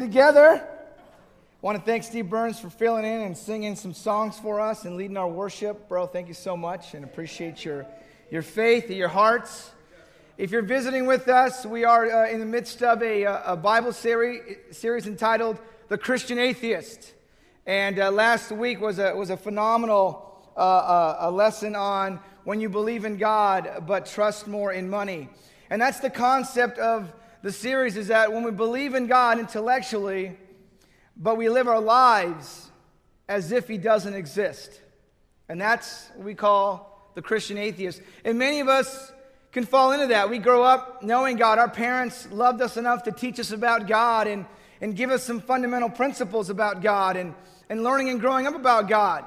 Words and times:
together. 0.00 0.62
I 0.62 1.66
want 1.66 1.78
to 1.78 1.84
thank 1.84 2.04
Steve 2.04 2.28
Burns 2.28 2.60
for 2.60 2.68
filling 2.68 3.04
in 3.04 3.22
and 3.22 3.36
singing 3.36 3.76
some 3.76 3.94
songs 3.94 4.38
for 4.38 4.60
us 4.60 4.84
and 4.84 4.96
leading 4.96 5.16
our 5.16 5.28
worship. 5.28 5.88
Bro, 5.88 6.08
thank 6.08 6.28
you 6.28 6.34
so 6.34 6.56
much 6.56 6.92
and 6.92 7.02
appreciate 7.02 7.64
your, 7.64 7.86
your 8.30 8.42
faith 8.42 8.88
and 8.88 8.96
your 8.96 9.08
hearts. 9.08 9.70
If 10.36 10.50
you're 10.50 10.60
visiting 10.60 11.06
with 11.06 11.28
us, 11.28 11.64
we 11.64 11.84
are 11.84 12.10
uh, 12.10 12.28
in 12.28 12.40
the 12.40 12.46
midst 12.46 12.82
of 12.82 13.02
a, 13.02 13.24
uh, 13.24 13.54
a 13.54 13.56
Bible 13.56 13.92
series, 13.92 14.58
series 14.70 15.06
entitled 15.06 15.58
The 15.88 15.96
Christian 15.96 16.38
Atheist. 16.38 17.14
And 17.64 17.98
uh, 17.98 18.10
last 18.10 18.52
week 18.52 18.80
was 18.80 18.98
a, 18.98 19.14
was 19.14 19.30
a 19.30 19.36
phenomenal 19.36 20.26
uh, 20.56 20.60
uh, 20.60 21.16
a 21.20 21.30
lesson 21.30 21.74
on 21.74 22.20
when 22.44 22.60
you 22.60 22.68
believe 22.68 23.06
in 23.06 23.16
God 23.16 23.84
but 23.86 24.04
trust 24.04 24.46
more 24.46 24.72
in 24.72 24.90
money. 24.90 25.30
And 25.70 25.80
that's 25.80 26.00
the 26.00 26.10
concept 26.10 26.78
of 26.78 27.10
the 27.46 27.52
series 27.52 27.96
is 27.96 28.08
that 28.08 28.32
when 28.32 28.42
we 28.42 28.50
believe 28.50 28.96
in 28.96 29.06
God 29.06 29.38
intellectually, 29.38 30.36
but 31.16 31.36
we 31.36 31.48
live 31.48 31.68
our 31.68 31.80
lives 31.80 32.72
as 33.28 33.52
if 33.52 33.68
He 33.68 33.78
doesn't 33.78 34.14
exist. 34.14 34.80
And 35.48 35.60
that's 35.60 36.10
what 36.16 36.24
we 36.24 36.34
call 36.34 37.08
the 37.14 37.22
Christian 37.22 37.56
atheist. 37.56 38.02
And 38.24 38.36
many 38.36 38.58
of 38.58 38.66
us 38.66 39.12
can 39.52 39.64
fall 39.64 39.92
into 39.92 40.08
that. 40.08 40.28
We 40.28 40.38
grow 40.38 40.64
up 40.64 41.04
knowing 41.04 41.36
God. 41.36 41.60
Our 41.60 41.70
parents 41.70 42.26
loved 42.32 42.60
us 42.60 42.76
enough 42.76 43.04
to 43.04 43.12
teach 43.12 43.38
us 43.38 43.52
about 43.52 43.86
God 43.86 44.26
and, 44.26 44.44
and 44.80 44.96
give 44.96 45.10
us 45.10 45.22
some 45.22 45.40
fundamental 45.40 45.88
principles 45.88 46.50
about 46.50 46.82
God 46.82 47.16
and, 47.16 47.32
and 47.70 47.84
learning 47.84 48.08
and 48.08 48.20
growing 48.20 48.48
up 48.48 48.56
about 48.56 48.88
God. 48.88 49.24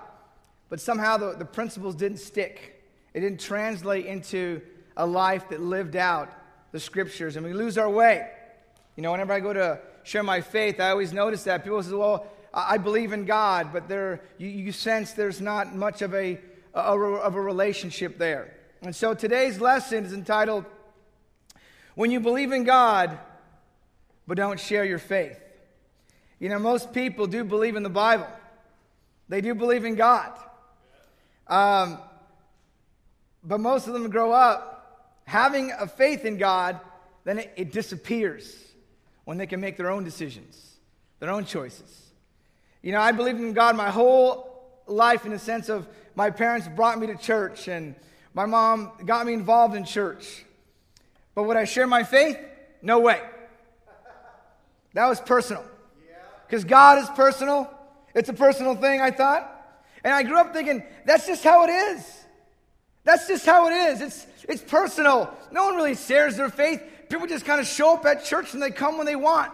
But 0.68 0.82
somehow 0.82 1.16
the, 1.16 1.36
the 1.38 1.46
principles 1.46 1.96
didn't 1.96 2.20
stick, 2.20 2.84
it 3.14 3.22
didn't 3.22 3.40
translate 3.40 4.08
into 4.08 4.62
a 4.98 5.08
life 5.08 5.48
that 5.52 5.62
lived 5.62 5.96
out 5.96 6.34
the 6.72 6.80
scriptures 6.80 7.36
and 7.36 7.46
we 7.46 7.54
lose 7.54 7.78
our 7.78 7.90
way. 7.90 8.30
You 8.96 9.04
know, 9.04 9.12
whenever 9.12 9.34
I 9.34 9.40
go 9.40 9.54
to 9.54 9.80
share 10.04 10.24
my 10.24 10.42
faith, 10.42 10.80
I 10.80 10.90
always 10.90 11.14
notice 11.14 11.44
that 11.44 11.64
people 11.64 11.82
say, 11.82 11.94
well, 11.94 12.28
I 12.54 12.78
believe 12.78 13.14
in 13.14 13.26
God, 13.26 13.72
but 13.72 13.88
there, 13.88 14.22
you, 14.38 14.48
you 14.48 14.72
sense 14.72 15.14
there's 15.14 15.40
not 15.40 15.76
much 15.76 16.02
of 16.02 16.14
a, 16.14 16.40
a, 16.74 16.80
of 16.80 17.36
a 17.36 17.42
relationship 17.42 18.18
there. 18.18 18.56
And 18.82 18.96
so 18.96 19.14
today's 19.14 19.62
lesson 19.62 20.06
is 20.06 20.14
entitled, 20.14 20.66
When 21.96 22.12
You 22.12 22.20
Believe 22.20 22.52
in 22.52 22.64
God, 22.64 23.20
but 24.28 24.38
Don't 24.38 24.60
Share 24.60 24.86
Your 24.86 25.00
Faith. 25.00 25.40
You 26.40 26.50
know, 26.50 26.60
most 26.60 26.94
people 26.94 27.28
do 27.28 27.44
believe 27.44 27.76
in 27.76 27.84
the 27.84 27.90
Bible, 27.90 28.28
they 29.28 29.42
do 29.42 29.54
believe 29.54 29.86
in 29.86 29.96
God. 29.96 30.32
Um, 31.48 32.00
but 33.44 33.60
most 33.60 33.88
of 33.88 33.94
them 33.94 34.10
grow 34.10 34.32
up 34.32 34.79
having 35.30 35.72
a 35.72 35.86
faith 35.86 36.26
in 36.26 36.38
God, 36.38 36.80
then 37.24 37.38
it, 37.38 37.54
it 37.56 37.72
disappears 37.72 38.58
when 39.26 39.38
they 39.38 39.46
can 39.46 39.62
make 39.62 39.78
their 39.78 39.92
own 39.92 40.04
decisions, 40.04 40.78
their 41.20 41.30
own 41.30 41.46
choices. 41.46 42.12
You 42.82 42.94
know, 42.94 43.00
I 43.00 43.12
believed 43.12 43.40
in 43.40 43.54
God 43.54 43.78
my 43.78 43.92
whole 43.92 44.82
life 44.88 45.26
in 45.26 45.32
the 45.32 45.38
sense 45.38 45.70
of 45.70 45.88
my 46.16 46.32
parents 46.32 46.68
brought 46.68 46.98
me 46.98 47.06
to 47.08 47.16
church 47.16 47.68
and 47.68 47.94
my 48.34 48.48
mom 48.48 48.92
got 49.06 49.28
me 49.28 49.34
involved 49.34 49.76
in 49.76 49.86
church. 49.86 50.44
But 51.36 51.44
would 51.44 51.58
I 51.58 51.66
share 51.66 51.86
my 51.86 52.02
faith? 52.02 52.40
No 52.82 53.00
way. 53.00 53.22
That 54.96 55.08
was 55.08 55.20
personal. 55.20 55.64
Because 56.48 56.64
God 56.64 56.98
is 56.98 57.10
personal. 57.10 57.72
It's 58.16 58.30
a 58.30 58.34
personal 58.34 58.74
thing, 58.74 59.00
I 59.00 59.12
thought. 59.12 59.46
And 60.04 60.12
I 60.12 60.24
grew 60.24 60.40
up 60.40 60.54
thinking, 60.54 60.82
that's 61.06 61.28
just 61.28 61.44
how 61.44 61.66
it 61.66 61.70
is. 61.70 62.19
That's 63.10 63.28
just 63.28 63.44
how 63.44 63.68
it 63.68 63.72
is. 63.72 64.02
It's, 64.02 64.28
it's 64.48 64.62
personal. 64.62 65.36
No 65.52 65.66
one 65.66 65.76
really 65.76 65.96
shares 65.96 66.38
their 66.38 66.50
faith. 66.50 66.80
People 67.10 67.26
just 67.26 67.44
kind 67.44 67.60
of 67.60 67.66
show 67.66 67.96
up 67.96 68.06
at 68.06 68.24
church 68.24 68.54
and 68.54 68.62
they 68.62 68.70
come 68.70 68.98
when 68.98 69.08
they 69.08 69.16
want. 69.16 69.52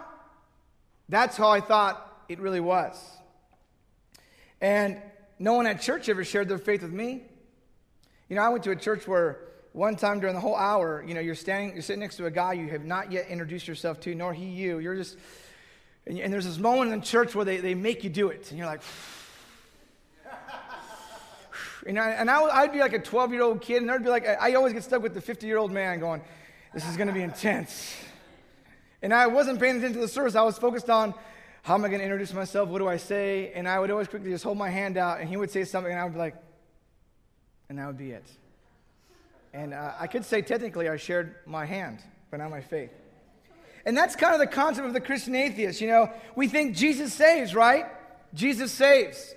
That's 1.08 1.38
how 1.38 1.48
I 1.48 1.62
thought 1.62 2.24
it 2.28 2.38
really 2.38 2.60
was. 2.60 3.02
And 4.60 5.00
no 5.38 5.54
one 5.54 5.66
at 5.66 5.80
church 5.80 6.10
ever 6.10 6.22
shared 6.22 6.50
their 6.50 6.58
faith 6.58 6.82
with 6.82 6.92
me. 6.92 7.22
You 8.28 8.36
know, 8.36 8.42
I 8.42 8.50
went 8.50 8.62
to 8.64 8.72
a 8.72 8.76
church 8.76 9.08
where 9.08 9.38
one 9.72 9.96
time 9.96 10.20
during 10.20 10.34
the 10.34 10.40
whole 10.42 10.56
hour, 10.56 11.02
you 11.08 11.14
know, 11.14 11.20
you're 11.20 11.34
standing, 11.34 11.72
you're 11.72 11.80
sitting 11.80 12.00
next 12.00 12.16
to 12.16 12.26
a 12.26 12.30
guy 12.30 12.52
you 12.52 12.68
have 12.68 12.84
not 12.84 13.10
yet 13.10 13.28
introduced 13.28 13.66
yourself 13.66 14.00
to, 14.00 14.14
nor 14.14 14.34
he 14.34 14.44
you. 14.44 14.80
You're 14.80 14.96
just, 14.96 15.16
and, 16.06 16.20
and 16.20 16.30
there's 16.30 16.44
this 16.44 16.58
moment 16.58 16.92
in 16.92 17.00
church 17.00 17.34
where 17.34 17.46
they, 17.46 17.56
they 17.56 17.74
make 17.74 18.04
you 18.04 18.10
do 18.10 18.28
it. 18.28 18.50
And 18.50 18.58
you're 18.58 18.66
like, 18.66 18.82
and, 21.86 21.98
I, 21.98 22.10
and 22.10 22.30
I, 22.30 22.62
would 22.62 22.72
be 22.72 22.80
like 22.80 22.92
a 22.92 22.98
12 22.98 23.32
year 23.32 23.42
old 23.42 23.60
kid, 23.60 23.78
and 23.78 23.88
there'd 23.88 24.02
be 24.02 24.08
like, 24.08 24.26
I 24.26 24.54
always 24.54 24.72
get 24.72 24.84
stuck 24.84 25.02
with 25.02 25.14
the 25.14 25.20
50 25.20 25.46
year 25.46 25.58
old 25.58 25.72
man 25.72 26.00
going, 26.00 26.22
this 26.74 26.86
is 26.88 26.96
going 26.96 27.08
to 27.08 27.14
be 27.14 27.22
intense. 27.22 27.94
And 29.02 29.14
I 29.14 29.28
wasn't 29.28 29.60
paying 29.60 29.76
attention 29.76 29.94
to 29.94 30.00
the 30.00 30.08
service. 30.08 30.34
I 30.34 30.42
was 30.42 30.58
focused 30.58 30.90
on 30.90 31.14
how 31.62 31.74
am 31.74 31.84
I 31.84 31.88
going 31.88 32.00
to 32.00 32.04
introduce 32.04 32.32
myself? 32.32 32.68
What 32.68 32.78
do 32.78 32.88
I 32.88 32.96
say? 32.96 33.52
And 33.54 33.68
I 33.68 33.78
would 33.78 33.90
always 33.90 34.08
quickly 34.08 34.30
just 34.30 34.44
hold 34.44 34.58
my 34.58 34.70
hand 34.70 34.96
out, 34.96 35.20
and 35.20 35.28
he 35.28 35.36
would 35.36 35.50
say 35.50 35.64
something, 35.64 35.90
and 35.90 36.00
I 36.00 36.04
would 36.04 36.14
be 36.14 36.18
like, 36.18 36.36
and 37.68 37.78
that 37.78 37.86
would 37.86 37.98
be 37.98 38.12
it. 38.12 38.26
And 39.52 39.72
uh, 39.72 39.92
I 39.98 40.06
could 40.06 40.24
say 40.24 40.42
technically 40.42 40.88
I 40.88 40.96
shared 40.96 41.36
my 41.46 41.64
hand, 41.64 42.00
but 42.30 42.38
not 42.38 42.50
my 42.50 42.60
faith. 42.60 42.90
And 43.84 43.96
that's 43.96 44.16
kind 44.16 44.34
of 44.34 44.40
the 44.40 44.46
concept 44.48 44.86
of 44.86 44.92
the 44.92 45.00
Christian 45.00 45.36
atheist. 45.36 45.80
You 45.80 45.86
know, 45.86 46.12
we 46.34 46.48
think 46.48 46.76
Jesus 46.76 47.14
saves, 47.14 47.54
right? 47.54 47.86
Jesus 48.34 48.72
saves. 48.72 49.34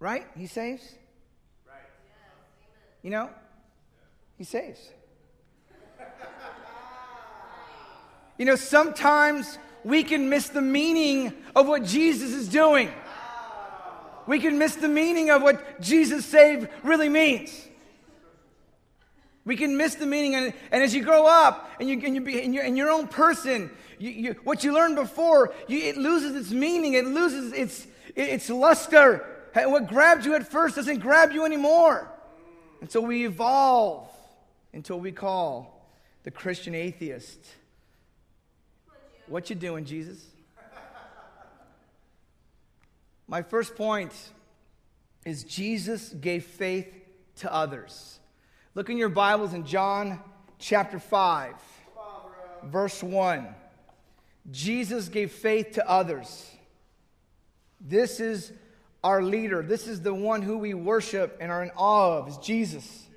Right? 0.00 0.26
He 0.34 0.46
saves? 0.46 0.82
Right. 1.68 1.76
You 3.02 3.10
know? 3.10 3.30
He 4.38 4.44
saves. 4.44 4.80
you 8.38 8.46
know, 8.46 8.56
sometimes 8.56 9.58
we 9.84 10.02
can 10.02 10.30
miss 10.30 10.48
the 10.48 10.62
meaning 10.62 11.34
of 11.54 11.68
what 11.68 11.84
Jesus 11.84 12.32
is 12.32 12.48
doing. 12.48 12.90
We 14.26 14.38
can 14.38 14.58
miss 14.58 14.76
the 14.76 14.88
meaning 14.88 15.30
of 15.30 15.42
what 15.42 15.80
Jesus 15.80 16.24
saved 16.24 16.68
really 16.82 17.10
means. 17.10 17.68
We 19.44 19.56
can 19.56 19.76
miss 19.76 19.96
the 19.96 20.06
meaning, 20.06 20.34
and, 20.34 20.52
and 20.70 20.82
as 20.82 20.94
you 20.94 21.02
grow 21.02 21.26
up 21.26 21.70
and 21.80 21.88
you, 21.88 22.00
and 22.04 22.14
you 22.14 22.20
be 22.20 22.40
in 22.40 22.52
your, 22.52 22.62
in 22.64 22.76
your 22.76 22.90
own 22.90 23.08
person, 23.08 23.70
you, 23.98 24.10
you, 24.10 24.32
what 24.44 24.64
you 24.64 24.72
learned 24.72 24.96
before, 24.96 25.52
you, 25.66 25.78
it 25.78 25.96
loses 25.96 26.36
its 26.36 26.52
meaning, 26.52 26.94
it 26.94 27.06
loses 27.06 27.52
its, 27.52 27.86
its 28.14 28.48
luster, 28.48 29.29
what 29.54 29.88
grabbed 29.88 30.24
you 30.24 30.34
at 30.34 30.46
first 30.46 30.76
doesn't 30.76 30.98
grab 30.98 31.32
you 31.32 31.44
anymore. 31.44 32.10
And 32.80 32.90
so 32.90 33.00
we 33.00 33.26
evolve 33.26 34.08
until 34.72 34.98
we 35.00 35.12
call 35.12 35.88
the 36.22 36.30
Christian 36.30 36.74
atheist. 36.74 37.44
What 39.26 39.50
you 39.50 39.56
doing, 39.56 39.84
Jesus? 39.84 40.24
My 43.26 43.42
first 43.42 43.76
point 43.76 44.12
is 45.24 45.44
Jesus 45.44 46.08
gave 46.08 46.44
faith 46.44 46.88
to 47.36 47.52
others. 47.52 48.18
Look 48.74 48.90
in 48.90 48.96
your 48.96 49.08
Bibles 49.08 49.52
in 49.52 49.64
John 49.64 50.20
chapter 50.58 50.98
5, 50.98 51.54
verse 52.64 53.02
1. 53.02 53.46
Jesus 54.50 55.08
gave 55.08 55.30
faith 55.32 55.72
to 55.72 55.88
others. 55.88 56.50
This 57.80 58.20
is 58.20 58.52
our 59.02 59.22
leader. 59.22 59.62
This 59.62 59.86
is 59.86 60.00
the 60.00 60.14
one 60.14 60.42
who 60.42 60.58
we 60.58 60.74
worship 60.74 61.38
and 61.40 61.50
are 61.50 61.62
in 61.62 61.70
awe 61.76 62.18
of, 62.18 62.28
is 62.28 62.36
Jesus. 62.38 63.08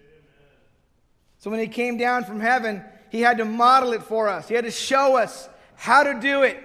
So 1.40 1.52
when 1.52 1.60
he 1.60 1.68
came 1.68 1.98
down 1.98 2.24
from 2.24 2.40
heaven, 2.40 2.84
he 3.10 3.22
had 3.22 3.38
to 3.38 3.46
model 3.46 3.94
it 3.94 4.04
for 4.04 4.30
us. 4.30 4.48
He 4.48 4.56
had 4.56 4.66
to 4.66 4.72
show 4.72 5.18
us 5.18 5.50
how 5.76 6.04
to 6.04 6.20
do 6.20 6.44
it. 6.44 6.58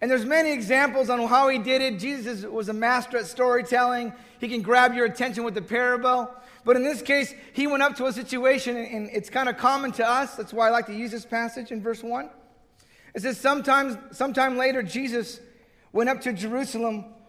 And 0.00 0.10
there's 0.10 0.24
many 0.24 0.52
examples 0.52 1.10
on 1.10 1.26
how 1.26 1.48
he 1.48 1.58
did 1.58 1.80
it. 1.82 1.98
Jesus 1.98 2.44
was 2.44 2.68
a 2.68 2.72
master 2.72 3.18
at 3.18 3.26
storytelling. 3.26 4.12
He 4.40 4.48
can 4.48 4.62
grab 4.62 4.94
your 4.94 5.06
attention 5.06 5.44
with 5.44 5.56
a 5.56 5.62
parable. 5.62 6.30
But 6.64 6.76
in 6.76 6.82
this 6.84 7.02
case, 7.02 7.32
he 7.52 7.66
went 7.66 7.82
up 7.82 7.96
to 7.96 8.06
a 8.06 8.12
situation, 8.12 8.76
and 8.76 9.08
it's 9.12 9.30
kind 9.30 9.48
of 9.48 9.56
common 9.56 9.92
to 9.92 10.08
us. 10.08 10.34
That's 10.34 10.52
why 10.52 10.68
I 10.68 10.70
like 10.70 10.86
to 10.86 10.94
use 10.94 11.10
this 11.10 11.24
passage 11.24 11.72
in 11.72 11.82
verse 11.82 12.02
1. 12.02 12.30
It 13.14 13.22
says, 13.22 13.38
Sometimes, 13.38 13.96
sometime 14.16 14.56
later, 14.56 14.82
Jesus 14.82 15.40
went 15.92 16.10
up 16.10 16.20
to 16.22 16.32
Jerusalem 16.32 17.06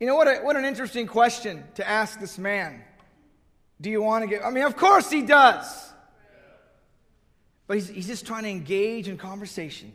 You 0.00 0.06
know, 0.06 0.14
what, 0.14 0.28
a, 0.28 0.40
what 0.40 0.56
an 0.56 0.64
interesting 0.64 1.06
question 1.06 1.64
to 1.74 1.88
ask 1.88 2.20
this 2.20 2.38
man. 2.38 2.82
Do 3.80 3.90
you 3.90 4.02
want 4.02 4.22
to 4.22 4.28
get? 4.28 4.44
I 4.44 4.50
mean, 4.50 4.64
of 4.64 4.76
course 4.76 5.10
he 5.10 5.22
does. 5.22 5.92
But 7.66 7.74
he's, 7.76 7.88
he's 7.88 8.06
just 8.06 8.26
trying 8.26 8.44
to 8.44 8.48
engage 8.48 9.08
in 9.08 9.18
conversation. 9.18 9.92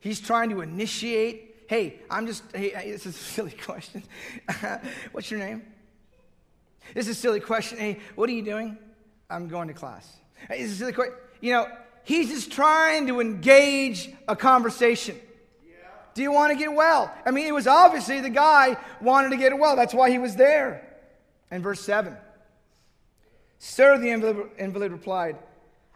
He's 0.00 0.20
trying 0.20 0.50
to 0.50 0.60
initiate. 0.60 1.66
Hey, 1.68 2.00
I'm 2.10 2.26
just, 2.26 2.42
hey, 2.54 2.90
this 2.90 3.06
is 3.06 3.14
a 3.14 3.18
silly 3.18 3.50
question. 3.64 4.02
What's 5.12 5.30
your 5.30 5.40
name? 5.40 5.62
This 6.94 7.06
is 7.08 7.16
a 7.16 7.20
silly 7.20 7.40
question. 7.40 7.78
Hey, 7.78 7.98
what 8.14 8.28
are 8.28 8.32
you 8.32 8.42
doing? 8.42 8.78
I'm 9.30 9.48
going 9.48 9.68
to 9.68 9.74
class. 9.74 10.10
Hey, 10.48 10.62
this 10.62 10.70
is 10.70 10.72
a 10.74 10.78
silly 10.78 10.92
question. 10.92 11.14
You 11.40 11.52
know, 11.52 11.68
he's 12.04 12.30
just 12.30 12.52
trying 12.52 13.06
to 13.08 13.20
engage 13.20 14.10
a 14.26 14.34
conversation. 14.34 15.18
Do 16.18 16.24
you 16.24 16.32
want 16.32 16.50
to 16.50 16.58
get 16.58 16.72
well? 16.72 17.14
I 17.24 17.30
mean, 17.30 17.46
it 17.46 17.54
was 17.54 17.68
obviously 17.68 18.20
the 18.20 18.28
guy 18.28 18.76
wanted 19.00 19.28
to 19.28 19.36
get 19.36 19.56
well. 19.56 19.76
That's 19.76 19.94
why 19.94 20.10
he 20.10 20.18
was 20.18 20.34
there. 20.34 20.84
And 21.48 21.62
verse 21.62 21.80
7 21.80 22.16
Sir, 23.60 23.98
the 23.98 24.10
invalid, 24.10 24.90
replied, 24.90 25.36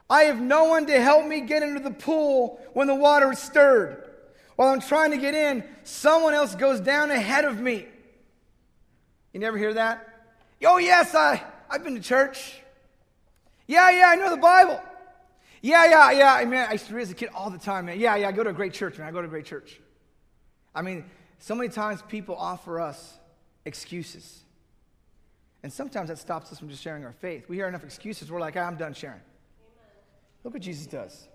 I 0.08 0.22
have 0.26 0.40
no 0.40 0.66
one 0.66 0.86
to 0.86 1.00
help 1.00 1.26
me 1.26 1.40
get 1.40 1.64
into 1.64 1.80
the 1.80 1.90
pool 1.90 2.60
when 2.72 2.86
the 2.86 2.94
water 2.94 3.32
is 3.32 3.40
stirred. 3.40 4.10
While 4.54 4.68
I'm 4.68 4.80
trying 4.80 5.10
to 5.10 5.16
get 5.16 5.34
in, 5.34 5.64
someone 5.82 6.34
else 6.34 6.54
goes 6.54 6.78
down 6.78 7.10
ahead 7.10 7.44
of 7.44 7.60
me. 7.60 7.86
You 9.32 9.40
never 9.40 9.58
hear 9.58 9.74
that? 9.74 10.08
Oh, 10.64 10.78
yes, 10.78 11.16
I, 11.16 11.42
I've 11.68 11.82
been 11.82 11.96
to 11.96 12.00
church. 12.00 12.60
Yeah, 13.66 13.90
yeah, 13.90 14.06
I 14.06 14.14
know 14.14 14.30
the 14.30 14.36
Bible. 14.36 14.80
Yeah, 15.62 15.84
yeah, 15.86 16.12
yeah. 16.12 16.34
I 16.34 16.44
mean, 16.44 16.60
I 16.60 16.74
used 16.74 16.86
to 16.86 16.94
read 16.94 17.02
as 17.02 17.10
a 17.10 17.14
kid 17.14 17.30
all 17.34 17.50
the 17.50 17.58
time, 17.58 17.86
man. 17.86 17.98
Yeah, 17.98 18.14
yeah, 18.14 18.28
I 18.28 18.30
go 18.30 18.44
to 18.44 18.50
a 18.50 18.52
great 18.52 18.72
church, 18.72 18.98
man. 18.98 19.08
I 19.08 19.10
go 19.10 19.20
to 19.20 19.26
a 19.26 19.28
great 19.28 19.46
church. 19.46 19.80
I 20.74 20.82
mean, 20.82 21.04
so 21.38 21.54
many 21.54 21.68
times 21.68 22.02
people 22.02 22.36
offer 22.36 22.80
us 22.80 23.18
excuses. 23.64 24.40
And 25.62 25.72
sometimes 25.72 26.08
that 26.08 26.18
stops 26.18 26.50
us 26.52 26.58
from 26.58 26.68
just 26.68 26.82
sharing 26.82 27.04
our 27.04 27.12
faith. 27.12 27.48
We 27.48 27.56
hear 27.56 27.68
enough 27.68 27.84
excuses, 27.84 28.30
we're 28.30 28.40
like, 28.40 28.56
ah, 28.56 28.60
I'm 28.60 28.76
done 28.76 28.94
sharing. 28.94 29.20
Amen. 29.20 29.96
Look 30.44 30.54
what 30.54 30.62
Jesus 30.62 30.86
does. 30.86 31.28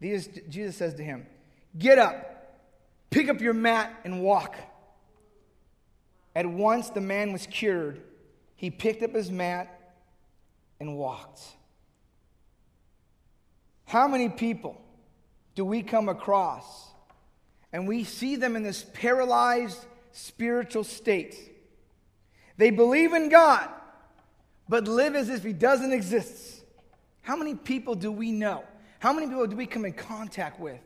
Jesus 0.00 0.76
says 0.76 0.94
to 0.94 1.02
him, 1.02 1.26
Get 1.78 1.98
up, 1.98 2.58
pick 3.10 3.28
up 3.28 3.40
your 3.40 3.54
mat, 3.54 3.92
and 4.04 4.22
walk. 4.22 4.56
At 6.34 6.46
once 6.46 6.90
the 6.90 7.00
man 7.00 7.32
was 7.32 7.46
cured. 7.46 8.02
He 8.56 8.70
picked 8.70 9.02
up 9.02 9.14
his 9.14 9.30
mat 9.30 9.94
and 10.80 10.96
walked. 10.96 11.40
How 13.86 14.08
many 14.08 14.28
people 14.28 14.80
do 15.54 15.64
we 15.64 15.82
come 15.82 16.08
across 16.08 16.90
and 17.76 17.86
we 17.86 18.04
see 18.04 18.36
them 18.36 18.56
in 18.56 18.62
this 18.62 18.86
paralyzed 18.94 19.84
spiritual 20.10 20.82
state? 20.82 21.36
They 22.56 22.70
believe 22.70 23.12
in 23.12 23.28
God, 23.28 23.68
but 24.66 24.88
live 24.88 25.14
as 25.14 25.28
if 25.28 25.44
He 25.44 25.52
doesn't 25.52 25.92
exist. 25.92 26.62
How 27.20 27.36
many 27.36 27.54
people 27.54 27.94
do 27.94 28.10
we 28.10 28.32
know? 28.32 28.64
How 28.98 29.12
many 29.12 29.26
people 29.26 29.46
do 29.46 29.56
we 29.56 29.66
come 29.66 29.84
in 29.84 29.92
contact 29.92 30.58
with 30.58 30.80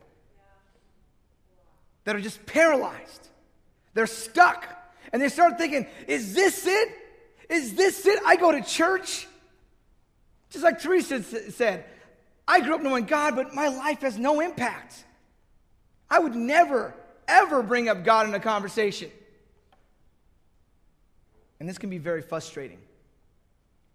that 2.02 2.16
are 2.16 2.20
just 2.20 2.44
paralyzed? 2.44 3.28
They're 3.94 4.08
stuck. 4.08 4.66
And 5.12 5.22
they 5.22 5.28
start 5.28 5.58
thinking, 5.58 5.86
is 6.08 6.34
this 6.34 6.66
it? 6.66 6.88
Is 7.48 7.74
this 7.74 8.04
it? 8.04 8.20
I 8.26 8.34
go 8.34 8.50
to 8.50 8.62
church. 8.62 9.28
Just 10.50 10.64
like 10.64 10.80
Teresa 10.80 11.22
said, 11.52 11.84
I 12.48 12.58
grew 12.62 12.74
up 12.74 12.82
knowing 12.82 13.04
God, 13.04 13.36
but 13.36 13.54
my 13.54 13.68
life 13.68 14.00
has 14.00 14.18
no 14.18 14.40
impact. 14.40 15.04
I 16.10 16.18
would 16.18 16.34
never, 16.34 16.94
ever 17.28 17.62
bring 17.62 17.88
up 17.88 18.04
God 18.04 18.26
in 18.26 18.34
a 18.34 18.40
conversation. 18.40 19.10
And 21.60 21.68
this 21.68 21.78
can 21.78 21.90
be 21.90 21.98
very 21.98 22.22
frustrating. 22.22 22.78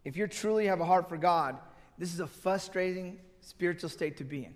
If 0.05 0.15
you 0.15 0.27
truly 0.27 0.67
have 0.67 0.79
a 0.79 0.85
heart 0.85 1.09
for 1.09 1.17
God, 1.17 1.57
this 1.97 2.13
is 2.13 2.19
a 2.19 2.27
frustrating 2.27 3.19
spiritual 3.41 3.89
state 3.89 4.17
to 4.17 4.23
be 4.23 4.45
in. 4.45 4.53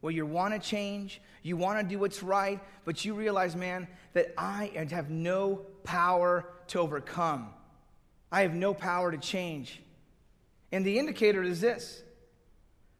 Where 0.00 0.12
you 0.12 0.26
want 0.26 0.52
to 0.54 0.60
change, 0.60 1.20
you 1.42 1.56
want 1.56 1.80
to 1.80 1.84
do 1.84 1.98
what's 1.98 2.22
right, 2.22 2.60
but 2.84 3.04
you 3.04 3.14
realize, 3.14 3.56
man, 3.56 3.88
that 4.12 4.34
I 4.36 4.70
have 4.90 5.10
no 5.10 5.62
power 5.82 6.46
to 6.68 6.80
overcome. 6.80 7.48
I 8.30 8.42
have 8.42 8.54
no 8.54 8.74
power 8.74 9.10
to 9.10 9.18
change. 9.18 9.80
And 10.72 10.84
the 10.84 10.98
indicator 10.98 11.42
is 11.42 11.60
this 11.60 12.02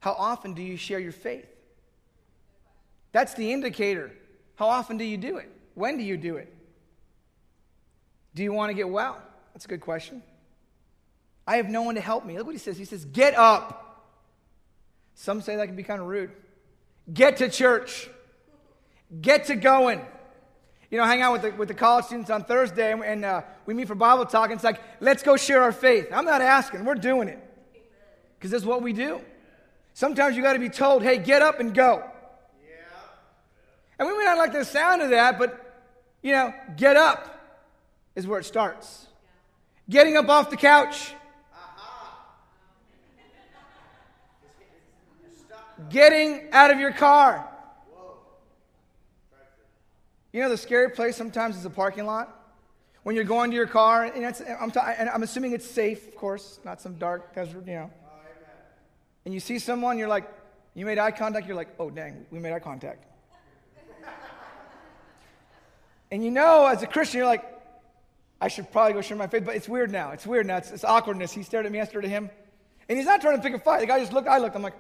How 0.01 0.13
often 0.13 0.55
do 0.55 0.63
you 0.63 0.77
share 0.77 0.99
your 0.99 1.13
faith? 1.13 1.56
That's 3.17 3.33
the 3.33 3.51
indicator. 3.51 4.13
How 4.57 4.67
often 4.67 4.99
do 4.99 5.05
you 5.05 5.17
do 5.17 5.39
it? 5.39 5.51
When 5.73 5.97
do 5.97 6.05
you 6.05 6.19
do 6.19 6.37
it? 6.37 6.55
Do 8.35 8.43
you 8.43 8.53
want 8.53 8.69
to 8.69 8.75
get 8.75 8.91
well? 8.91 9.19
That's 9.55 9.65
a 9.65 9.69
good 9.69 9.81
question. 9.81 10.23
I 11.47 11.57
have 11.57 11.71
no 11.71 11.81
one 11.81 11.95
to 11.95 12.03
help 12.03 12.27
me. 12.27 12.37
Look 12.37 12.45
what 12.45 12.55
he 12.55 12.59
says. 12.59 12.77
He 12.77 12.85
says, 12.85 13.07
Get 13.07 13.35
up. 13.35 14.13
Some 15.15 15.41
say 15.41 15.57
that 15.57 15.67
can 15.67 15.77
be 15.77 15.83
kind 15.83 15.99
of 15.99 16.09
rude. 16.09 16.31
Get 17.11 17.39
to 17.39 17.49
church. 17.49 18.11
Get 19.23 19.47
to 19.47 19.57
going. 19.57 20.05
You 20.91 20.99
know, 20.99 21.07
hang 21.07 21.23
out 21.23 21.33
with 21.33 21.41
the, 21.41 21.53
with 21.53 21.69
the 21.69 21.75
college 21.75 22.05
students 22.05 22.29
on 22.29 22.45
Thursday 22.45 22.93
and, 22.93 23.03
and 23.03 23.25
uh, 23.25 23.41
we 23.65 23.73
meet 23.73 23.89
for 23.89 23.95
Bible 23.95 24.27
talk, 24.27 24.51
and 24.51 24.59
it's 24.59 24.65
like, 24.65 24.83
let's 25.01 25.23
go 25.23 25.39
share 25.39 25.63
our 25.63 25.73
faith. 25.73 26.09
I'm 26.13 26.27
not 26.27 26.43
asking, 26.43 26.85
we're 26.85 26.97
doing 26.97 27.29
it. 27.29 27.43
Because 28.39 28.51
that's 28.51 28.67
what 28.67 28.83
we 28.83 28.93
do. 28.93 29.23
Sometimes 29.95 30.37
you 30.37 30.43
got 30.43 30.53
to 30.53 30.59
be 30.59 30.69
told, 30.69 31.03
hey, 31.03 31.17
get 31.17 31.41
up 31.41 31.61
and 31.61 31.73
go. 31.73 32.11
And 33.99 34.09
we 34.09 34.17
may 34.17 34.25
not 34.25 34.39
like 34.39 34.53
the 34.53 34.65
sound 34.65 35.03
of 35.03 35.11
that, 35.11 35.39
but, 35.39 35.85
you 36.23 36.33
know, 36.33 36.53
get 36.77 36.97
up 36.97 37.33
is 38.15 38.27
where 38.27 38.39
it 38.41 38.45
starts. 38.45 39.07
Getting 39.89 40.17
up 40.17 40.29
off 40.29 40.51
the 40.51 40.57
couch. 40.57 41.15
Getting 45.89 46.49
out 46.53 46.71
of 46.71 46.79
your 46.79 46.93
car. 46.93 47.49
You 50.33 50.43
know, 50.43 50.49
the 50.51 50.59
scary 50.59 50.91
place 50.91 51.17
sometimes 51.17 51.57
is 51.57 51.65
a 51.65 51.71
parking 51.71 52.05
lot. 52.05 52.33
When 53.05 53.15
you're 53.15 53.25
going 53.25 53.51
to 53.53 53.57
your 53.57 53.67
car, 53.67 54.05
and, 54.05 54.27
I'm, 54.61 54.71
ta- 54.71 54.95
and 54.99 55.09
I'm 55.09 55.23
assuming 55.23 55.53
it's 55.53 55.65
safe, 55.65 56.09
of 56.09 56.17
course, 56.17 56.59
not 56.65 56.83
some 56.83 56.97
dark 56.97 57.35
desert, 57.35 57.67
you 57.67 57.75
know. 57.75 57.91
And 59.25 59.33
you 59.33 59.41
see 59.41 59.59
someone, 59.59 59.97
you're 59.97 60.09
like, 60.09 60.29
you 60.75 60.85
made 60.85 60.99
eye 60.99 61.13
contact, 61.13 61.47
you're 61.47 61.57
like, 61.57 61.69
oh, 61.79 61.89
dang, 61.89 62.27
we 62.31 62.39
made 62.39 62.53
eye 62.53 62.59
contact. 62.59 63.06
And 66.11 66.25
you 66.25 66.31
know, 66.31 66.67
as 66.67 66.83
a 66.83 66.87
Christian, 66.87 67.19
you're 67.19 67.27
like, 67.27 67.45
I 68.41 68.49
should 68.49 68.71
probably 68.71 68.93
go 68.93 69.01
share 69.01 69.17
my 69.17 69.27
faith, 69.27 69.45
but 69.45 69.57
it's 69.57 69.69
weird 69.69 69.91
now. 69.91 70.11
It's 70.11 70.27
weird 70.27 70.47
now. 70.47 70.59
It's, 70.59 70.71
it's 70.71 70.85
awkwardness. 70.85 71.33
He 71.33 71.43
stared 71.43 71.67
at 71.67 71.73
me, 71.73 71.81
I 71.81 71.85
stared 71.85 72.05
at 72.05 72.11
him. 72.11 72.31
And 72.89 72.99
he's 72.99 73.07
not 73.07 73.21
trying 73.21 73.37
to 73.37 73.43
pick 73.43 73.55
a 73.55 73.59
fight. 73.59 73.81
The 73.81 73.87
guy 73.87 73.99
just 73.99 74.13
looked, 74.13 74.29
I 74.29 74.39
looked. 74.39 74.55
I'm 74.55 74.63
like, 74.63 74.75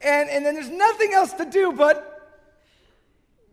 and, 0.00 0.30
and 0.30 0.44
then 0.44 0.54
there's 0.54 0.70
nothing 0.70 1.12
else 1.12 1.32
to 1.34 1.44
do 1.44 1.72
but 1.72 2.14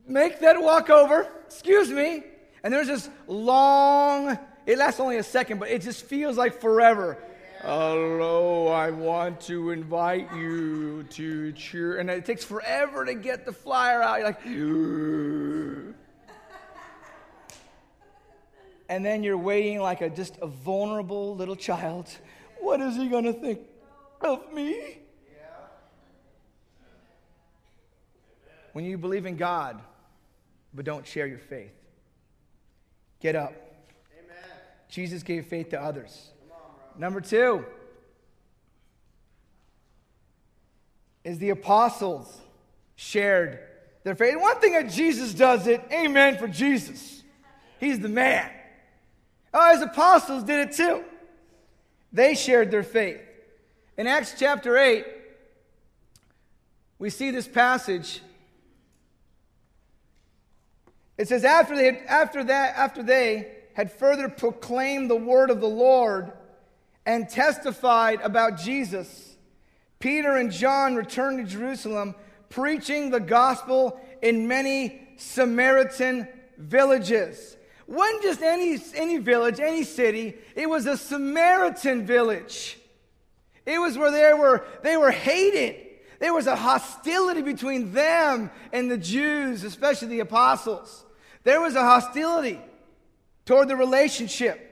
make 0.08 0.39
that 0.39 0.62
walk 0.62 0.89
over, 0.89 1.27
excuse 1.46 1.89
me. 1.89 2.24
And 2.63 2.74
there's 2.74 2.88
this 2.88 3.10
long, 3.27 4.39
it 4.65 4.77
lasts 4.77 5.00
only 5.00 5.17
a 5.17 5.24
second, 5.24 5.60
but 5.60 5.70
it 5.70 5.82
just 5.82 6.05
feels 6.05 6.38
like 6.38 6.62
forever. 6.62 7.17
Hello, 7.62 8.67
I 8.67 8.91
want 8.91 9.41
to 9.41 9.71
invite 9.71 10.33
you 10.35 11.03
to 11.12 11.51
cheer. 11.53 11.97
And 11.97 12.09
it 12.09 12.25
takes 12.25 12.43
forever 12.43 13.05
to 13.05 13.15
get 13.15 13.45
the 13.45 13.51
flyer 13.51 14.01
out. 14.01 14.19
You're 14.19 14.27
like, 14.27 14.45
and 18.88 19.03
then 19.03 19.24
you're 19.24 19.38
waiting 19.38 19.79
like 19.79 20.01
a 20.01 20.09
just 20.09 20.38
a 20.41 20.47
vulnerable 20.47 21.35
little 21.35 21.55
child. 21.55 22.09
What 22.59 22.81
is 22.81 22.95
he 22.95 23.07
going 23.07 23.25
to 23.25 23.33
think 23.33 23.59
of 24.21 24.53
me? 24.53 25.00
When 28.74 28.83
you 28.83 28.97
believe 28.97 29.25
in 29.25 29.38
God, 29.38 29.81
but 30.74 30.83
don't 30.83 31.07
share 31.07 31.27
your 31.27 31.39
faith, 31.39 31.71
get 33.21 33.33
up. 33.33 33.53
Amen. 34.19 34.35
Jesus 34.89 35.24
gave 35.24 35.45
faith 35.45 35.69
to 35.69 35.81
others. 35.81 36.31
Number 36.97 37.21
two 37.21 37.65
is 41.23 41.39
the 41.39 41.49
apostles 41.49 42.41
shared 42.95 43.59
their 44.03 44.15
faith. 44.15 44.35
One 44.39 44.59
thing 44.59 44.73
that 44.73 44.89
Jesus 44.89 45.33
does 45.33 45.67
it, 45.67 45.81
amen 45.91 46.37
for 46.37 46.47
Jesus. 46.47 47.23
He's 47.79 47.99
the 47.99 48.09
man. 48.09 48.49
Oh, 49.53 49.73
his 49.73 49.81
apostles 49.81 50.43
did 50.43 50.69
it 50.69 50.75
too. 50.75 51.03
They 52.13 52.35
shared 52.35 52.71
their 52.71 52.83
faith. 52.83 53.19
In 53.97 54.07
Acts 54.07 54.35
chapter 54.37 54.77
8, 54.77 55.05
we 56.99 57.09
see 57.09 57.31
this 57.31 57.47
passage. 57.47 58.21
It 61.17 61.27
says, 61.27 61.43
after 61.43 61.75
they 61.75 61.85
had, 61.85 61.97
after 62.07 62.43
that, 62.43 62.75
after 62.77 63.01
they 63.01 63.51
had 63.73 63.91
further 63.91 64.29
proclaimed 64.29 65.09
the 65.09 65.15
word 65.15 65.49
of 65.49 65.61
the 65.61 65.67
Lord 65.67 66.31
and 67.05 67.29
testified 67.29 68.21
about 68.21 68.57
Jesus, 68.57 69.35
Peter 70.00 70.35
and 70.35 70.51
John 70.51 70.95
returned 70.95 71.38
to 71.38 71.51
Jerusalem, 71.51 72.15
preaching 72.50 73.09
the 73.09 73.19
gospel 73.19 74.00
in 74.21 74.47
many 74.47 75.07
Samaritan 75.17 76.27
villages. 76.57 77.57
wasn't 77.88 78.24
just 78.24 78.41
any, 78.41 78.77
any 78.95 79.17
village, 79.17 79.59
any 79.59 79.83
city, 79.83 80.35
it 80.55 80.69
was 80.69 80.85
a 80.85 80.97
Samaritan 80.97 82.05
village. 82.05 82.77
It 83.65 83.79
was 83.79 83.97
where 83.97 84.12
they 84.12 84.33
were, 84.33 84.65
they 84.83 84.97
were 84.97 85.12
hated. 85.12 85.85
There 86.19 86.33
was 86.33 86.47
a 86.47 86.55
hostility 86.55 87.41
between 87.41 87.93
them 87.93 88.51
and 88.71 88.89
the 88.89 88.97
Jews, 88.97 89.63
especially 89.63 90.09
the 90.09 90.19
apostles. 90.21 91.03
There 91.43 91.62
was 91.62 91.75
a 91.75 91.81
hostility 91.81 92.59
toward 93.45 93.67
the 93.67 93.75
relationship. 93.75 94.64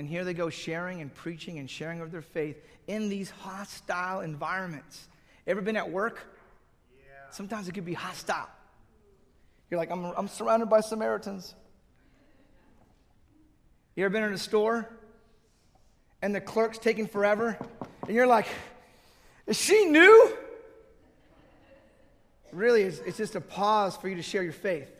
And 0.00 0.08
here 0.08 0.24
they 0.24 0.32
go 0.32 0.48
sharing 0.48 1.02
and 1.02 1.14
preaching 1.14 1.58
and 1.58 1.68
sharing 1.68 2.00
of 2.00 2.10
their 2.10 2.22
faith 2.22 2.56
in 2.86 3.10
these 3.10 3.28
hostile 3.28 4.20
environments. 4.20 5.08
Ever 5.46 5.60
been 5.60 5.76
at 5.76 5.90
work? 5.90 6.26
Yeah. 6.96 7.30
Sometimes 7.30 7.68
it 7.68 7.72
could 7.72 7.84
be 7.84 7.92
hostile. 7.92 8.48
You're 9.70 9.76
like, 9.76 9.90
I'm, 9.90 10.02
I'm 10.06 10.26
surrounded 10.26 10.70
by 10.70 10.80
Samaritans. 10.80 11.54
You 13.94 14.06
ever 14.06 14.10
been 14.10 14.22
in 14.22 14.32
a 14.32 14.38
store 14.38 14.88
and 16.22 16.34
the 16.34 16.40
clerk's 16.40 16.78
taking 16.78 17.06
forever? 17.06 17.58
And 18.06 18.16
you're 18.16 18.26
like, 18.26 18.46
is 19.46 19.60
she 19.60 19.84
new? 19.84 20.34
Really, 22.52 22.84
it's, 22.84 23.00
it's 23.00 23.18
just 23.18 23.34
a 23.34 23.40
pause 23.42 23.98
for 23.98 24.08
you 24.08 24.16
to 24.16 24.22
share 24.22 24.42
your 24.42 24.54
faith. 24.54 24.90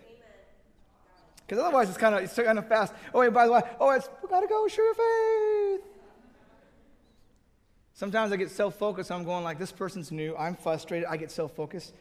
Because 1.50 1.64
otherwise, 1.64 1.88
it's 1.88 1.98
kind 1.98 2.14
of 2.14 2.22
it's 2.22 2.34
kind 2.34 2.60
of 2.60 2.68
fast. 2.68 2.92
Oh, 3.12 3.18
wait, 3.18 3.32
by 3.32 3.44
the 3.46 3.52
way, 3.52 3.60
oh, 3.80 3.90
it's 3.90 4.08
we 4.22 4.28
gotta 4.28 4.46
go 4.46 4.68
share 4.68 4.84
your 4.84 4.94
faith. 4.94 5.80
Sometimes 7.92 8.30
I 8.30 8.36
get 8.36 8.52
so 8.52 8.70
focused, 8.70 9.10
I'm 9.10 9.24
going 9.24 9.42
like, 9.42 9.58
this 9.58 9.72
person's 9.72 10.12
new. 10.12 10.36
I'm 10.36 10.54
frustrated. 10.54 11.08
I 11.08 11.16
get 11.16 11.32
so 11.32 11.48
focused. 11.48 11.92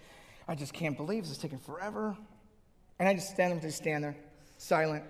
I 0.48 0.54
just 0.54 0.72
can't 0.72 0.96
believe 0.96 1.24
this 1.24 1.32
is 1.32 1.40
taking 1.40 1.58
forever. 1.58 2.16
And 3.00 3.10
I 3.10 3.16
just 3.16 3.32
stand 3.32 3.54
there, 3.54 3.60
just 3.60 3.80
stand 3.80 4.04
there, 4.04 4.16
silent. 4.60 5.04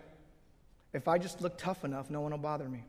If 0.93 1.09
I 1.09 1.17
just 1.17 1.41
look 1.41 1.57
tough 1.57 1.83
enough, 1.83 2.09
no 2.09 2.21
one 2.21 2.31
will 2.31 2.37
bother 2.37 2.69
me. 2.69 2.85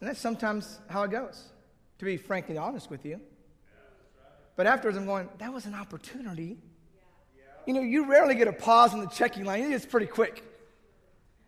and 0.00 0.08
that's 0.08 0.20
sometimes 0.20 0.78
how 0.88 1.02
it 1.02 1.10
goes, 1.10 1.46
to 1.98 2.04
be 2.04 2.16
frankly 2.16 2.56
honest 2.56 2.90
with 2.90 3.04
you. 3.04 3.20
But 4.54 4.68
afterwards, 4.68 4.96
I'm 4.96 5.04
going, 5.04 5.28
that 5.38 5.52
was 5.52 5.66
an 5.66 5.74
opportunity. 5.74 6.58
You 7.66 7.74
know, 7.74 7.80
you 7.80 8.08
rarely 8.08 8.34
get 8.34 8.48
a 8.48 8.52
pause 8.52 8.94
in 8.94 9.00
the 9.00 9.06
checking 9.06 9.44
line. 9.44 9.72
It's 9.72 9.84
pretty 9.84 10.06
quick. 10.06 10.42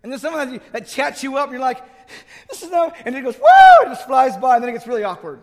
And 0.03 0.13
then 0.13 0.19
someone 0.19 0.61
that 0.73 0.87
chats 0.87 1.23
you 1.23 1.37
up, 1.37 1.45
and 1.45 1.53
you're 1.53 1.61
like, 1.61 1.83
this 2.49 2.63
is 2.63 2.71
no, 2.71 2.93
and 3.05 3.15
it 3.15 3.23
goes, 3.23 3.37
whoa, 3.37 3.83
it 3.83 3.89
just 3.95 4.07
flies 4.07 4.37
by, 4.37 4.57
and 4.57 4.63
then 4.63 4.71
it 4.71 4.73
gets 4.73 4.87
really 4.87 5.05
awkward. 5.05 5.43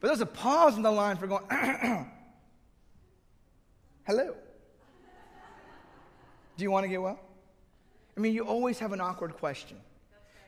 But 0.00 0.08
there's 0.08 0.20
a 0.20 0.26
pause 0.26 0.76
in 0.76 0.82
the 0.82 0.90
line 0.90 1.16
for 1.16 1.26
going, 1.26 1.44
hello. 4.06 4.34
Do 6.56 6.64
you 6.64 6.70
want 6.70 6.84
to 6.84 6.88
get 6.88 7.00
well? 7.00 7.18
I 8.16 8.20
mean, 8.20 8.34
you 8.34 8.44
always 8.44 8.78
have 8.78 8.92
an 8.92 9.00
awkward 9.00 9.34
question. 9.34 9.76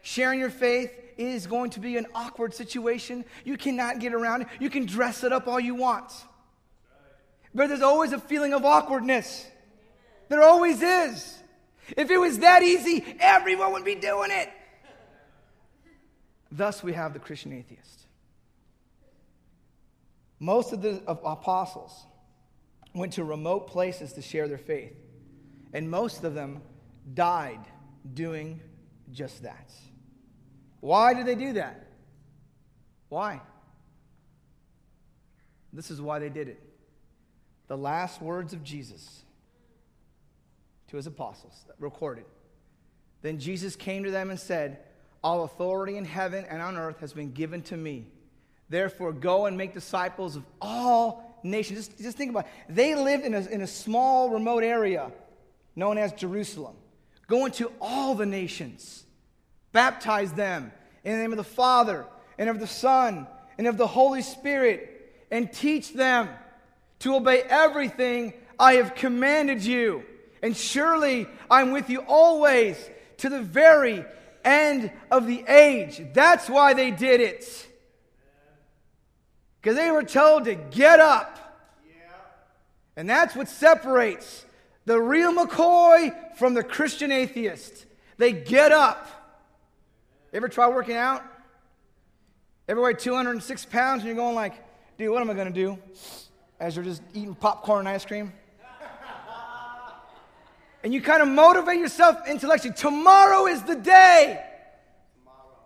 Sharing 0.02 0.40
your 0.40 0.50
faith 0.50 0.92
is 1.16 1.46
going 1.46 1.70
to 1.70 1.80
be 1.80 1.96
an 1.96 2.06
awkward 2.14 2.54
situation. 2.54 3.24
You 3.44 3.56
cannot 3.56 4.00
get 4.00 4.12
around 4.12 4.42
it. 4.42 4.48
You 4.58 4.68
can 4.68 4.84
dress 4.84 5.22
it 5.22 5.32
up 5.32 5.46
all 5.46 5.60
you 5.60 5.74
want. 5.74 6.12
But 7.54 7.68
there's 7.68 7.82
always 7.82 8.12
a 8.12 8.18
feeling 8.18 8.54
of 8.54 8.64
awkwardness. 8.64 9.46
There 10.28 10.42
always 10.42 10.80
is. 10.80 11.42
If 11.96 12.10
it 12.10 12.18
was 12.18 12.38
that 12.38 12.62
easy, 12.62 13.04
everyone 13.20 13.72
would 13.72 13.84
be 13.84 13.94
doing 13.94 14.30
it. 14.30 14.48
Thus, 16.50 16.82
we 16.82 16.92
have 16.92 17.12
the 17.12 17.18
Christian 17.18 17.52
atheist. 17.52 18.06
Most 20.38 20.72
of 20.72 20.82
the 20.82 21.02
apostles 21.06 21.92
went 22.94 23.14
to 23.14 23.24
remote 23.24 23.68
places 23.68 24.12
to 24.14 24.22
share 24.22 24.48
their 24.48 24.58
faith, 24.58 24.94
and 25.72 25.90
most 25.90 26.24
of 26.24 26.34
them 26.34 26.62
died 27.14 27.60
doing 28.14 28.60
just 29.12 29.42
that. 29.42 29.70
Why 30.80 31.14
did 31.14 31.26
they 31.26 31.34
do 31.34 31.54
that? 31.54 31.86
Why? 33.08 33.40
This 35.72 35.90
is 35.90 36.00
why 36.00 36.18
they 36.18 36.28
did 36.28 36.48
it. 36.48 36.71
The 37.72 37.78
last 37.78 38.20
words 38.20 38.52
of 38.52 38.62
Jesus 38.62 39.22
to 40.88 40.98
his 40.98 41.06
apostles, 41.06 41.54
recorded. 41.78 42.26
Then 43.22 43.38
Jesus 43.38 43.76
came 43.76 44.04
to 44.04 44.10
them 44.10 44.28
and 44.28 44.38
said, 44.38 44.80
All 45.24 45.44
authority 45.44 45.96
in 45.96 46.04
heaven 46.04 46.44
and 46.50 46.60
on 46.60 46.76
earth 46.76 47.00
has 47.00 47.14
been 47.14 47.32
given 47.32 47.62
to 47.62 47.76
me. 47.78 48.08
Therefore, 48.68 49.14
go 49.14 49.46
and 49.46 49.56
make 49.56 49.72
disciples 49.72 50.36
of 50.36 50.44
all 50.60 51.40
nations. 51.42 51.86
Just, 51.86 51.98
just 51.98 52.18
think 52.18 52.32
about 52.32 52.44
it. 52.44 52.74
They 52.74 52.94
lived 52.94 53.24
in 53.24 53.32
a, 53.32 53.40
in 53.40 53.62
a 53.62 53.66
small, 53.66 54.28
remote 54.28 54.64
area 54.64 55.10
known 55.74 55.96
as 55.96 56.12
Jerusalem. 56.12 56.76
Go 57.26 57.46
into 57.46 57.72
all 57.80 58.14
the 58.14 58.26
nations, 58.26 59.02
baptize 59.72 60.34
them 60.34 60.72
in 61.04 61.12
the 61.12 61.18
name 61.22 61.32
of 61.32 61.38
the 61.38 61.42
Father, 61.42 62.04
and 62.36 62.50
of 62.50 62.60
the 62.60 62.66
Son, 62.66 63.26
and 63.56 63.66
of 63.66 63.78
the 63.78 63.86
Holy 63.86 64.20
Spirit, 64.20 65.24
and 65.30 65.50
teach 65.50 65.94
them 65.94 66.28
to 67.02 67.16
obey 67.16 67.42
everything 67.42 68.32
I 68.58 68.74
have 68.74 68.94
commanded 68.94 69.64
you. 69.64 70.04
And 70.42 70.56
surely 70.56 71.26
I'm 71.50 71.72
with 71.72 71.90
you 71.90 72.00
always 72.00 72.76
to 73.18 73.28
the 73.28 73.42
very 73.42 74.04
end 74.44 74.90
of 75.10 75.26
the 75.26 75.44
age. 75.46 76.00
That's 76.12 76.48
why 76.48 76.74
they 76.74 76.90
did 76.90 77.20
it. 77.20 77.68
Because 79.60 79.76
they 79.76 79.90
were 79.90 80.02
told 80.02 80.44
to 80.44 80.54
get 80.54 81.00
up. 81.00 81.38
And 82.96 83.08
that's 83.08 83.34
what 83.34 83.48
separates 83.48 84.44
the 84.84 85.00
real 85.00 85.32
McCoy 85.32 86.14
from 86.36 86.54
the 86.54 86.62
Christian 86.62 87.10
atheist. 87.10 87.86
They 88.18 88.32
get 88.32 88.70
up. 88.70 89.08
Ever 90.32 90.48
try 90.48 90.68
working 90.68 90.96
out? 90.96 91.24
Ever 92.68 92.80
weigh 92.80 92.94
206 92.94 93.64
pounds 93.66 94.02
and 94.02 94.06
you're 94.08 94.16
going 94.16 94.34
like, 94.34 94.54
dude, 94.98 95.10
what 95.10 95.20
am 95.20 95.30
I 95.30 95.34
going 95.34 95.52
to 95.52 95.52
do? 95.52 95.78
As 96.62 96.76
you're 96.76 96.84
just 96.84 97.02
eating 97.12 97.34
popcorn 97.34 97.80
and 97.80 97.88
ice 97.88 98.04
cream. 98.04 98.32
and 100.84 100.94
you 100.94 101.02
kind 101.02 101.20
of 101.20 101.26
motivate 101.26 101.80
yourself 101.80 102.18
intellectually. 102.28 102.72
Tomorrow 102.76 103.46
is 103.46 103.64
the 103.64 103.74
day. 103.74 104.40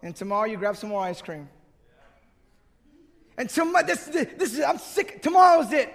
And 0.02 0.16
tomorrow 0.16 0.46
you 0.46 0.56
grab 0.56 0.74
some 0.74 0.88
more 0.88 1.02
ice 1.02 1.20
cream. 1.20 1.50
And 3.36 3.50
tomorrow, 3.50 3.84
this, 3.84 4.06
this 4.06 4.54
is, 4.54 4.60
I'm 4.60 4.78
sick. 4.78 5.20
Tomorrow's 5.20 5.70
it. 5.70 5.92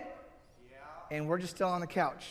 Yeah. 0.70 0.78
And 1.18 1.28
we're 1.28 1.40
just 1.40 1.56
still 1.56 1.70
on 1.70 1.82
the 1.82 1.88
couch 1.88 2.28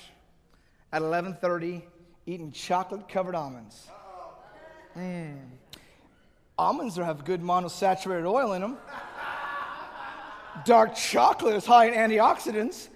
at 0.92 1.02
11:30 1.02 1.82
eating 2.24 2.52
chocolate-covered 2.52 3.34
almonds. 3.34 3.88
Mm. 4.96 5.40
Almonds 6.56 6.94
have 6.94 7.24
good 7.24 7.42
monosaturated 7.42 8.26
oil 8.26 8.52
in 8.52 8.62
them. 8.62 8.78
Dark 10.64 10.94
chocolate 10.94 11.56
is 11.56 11.66
high 11.66 11.86
in 11.86 11.94
antioxidants. 11.94 12.88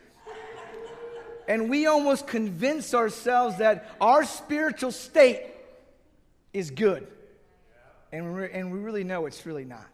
And 1.46 1.68
we 1.68 1.86
almost 1.86 2.26
convince 2.26 2.94
ourselves 2.94 3.58
that 3.58 3.90
our 4.00 4.24
spiritual 4.24 4.92
state 4.92 5.42
is 6.52 6.70
good. 6.70 7.06
And, 8.12 8.38
and 8.44 8.72
we 8.72 8.78
really 8.78 9.04
know 9.04 9.26
it's 9.26 9.44
really 9.44 9.64
not. 9.64 9.90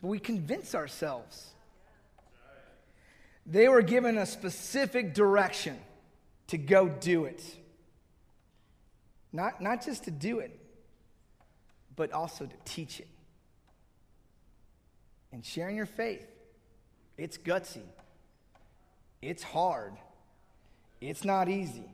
But 0.00 0.08
we 0.08 0.18
convince 0.18 0.74
ourselves. 0.74 1.50
They 3.46 3.68
were 3.68 3.82
given 3.82 4.16
a 4.16 4.26
specific 4.26 5.12
direction 5.12 5.78
to 6.48 6.58
go 6.58 6.88
do 6.88 7.24
it. 7.24 7.42
Not, 9.32 9.60
not 9.60 9.84
just 9.84 10.04
to 10.04 10.10
do 10.10 10.38
it, 10.38 10.58
but 11.96 12.12
also 12.12 12.46
to 12.46 12.56
teach 12.64 13.00
it. 13.00 13.08
And 15.32 15.44
sharing 15.44 15.76
your 15.76 15.86
faith, 15.86 16.26
it's 17.16 17.38
gutsy, 17.38 17.82
it's 19.22 19.42
hard, 19.42 19.94
it's 21.00 21.24
not 21.24 21.48
easy. 21.48 21.88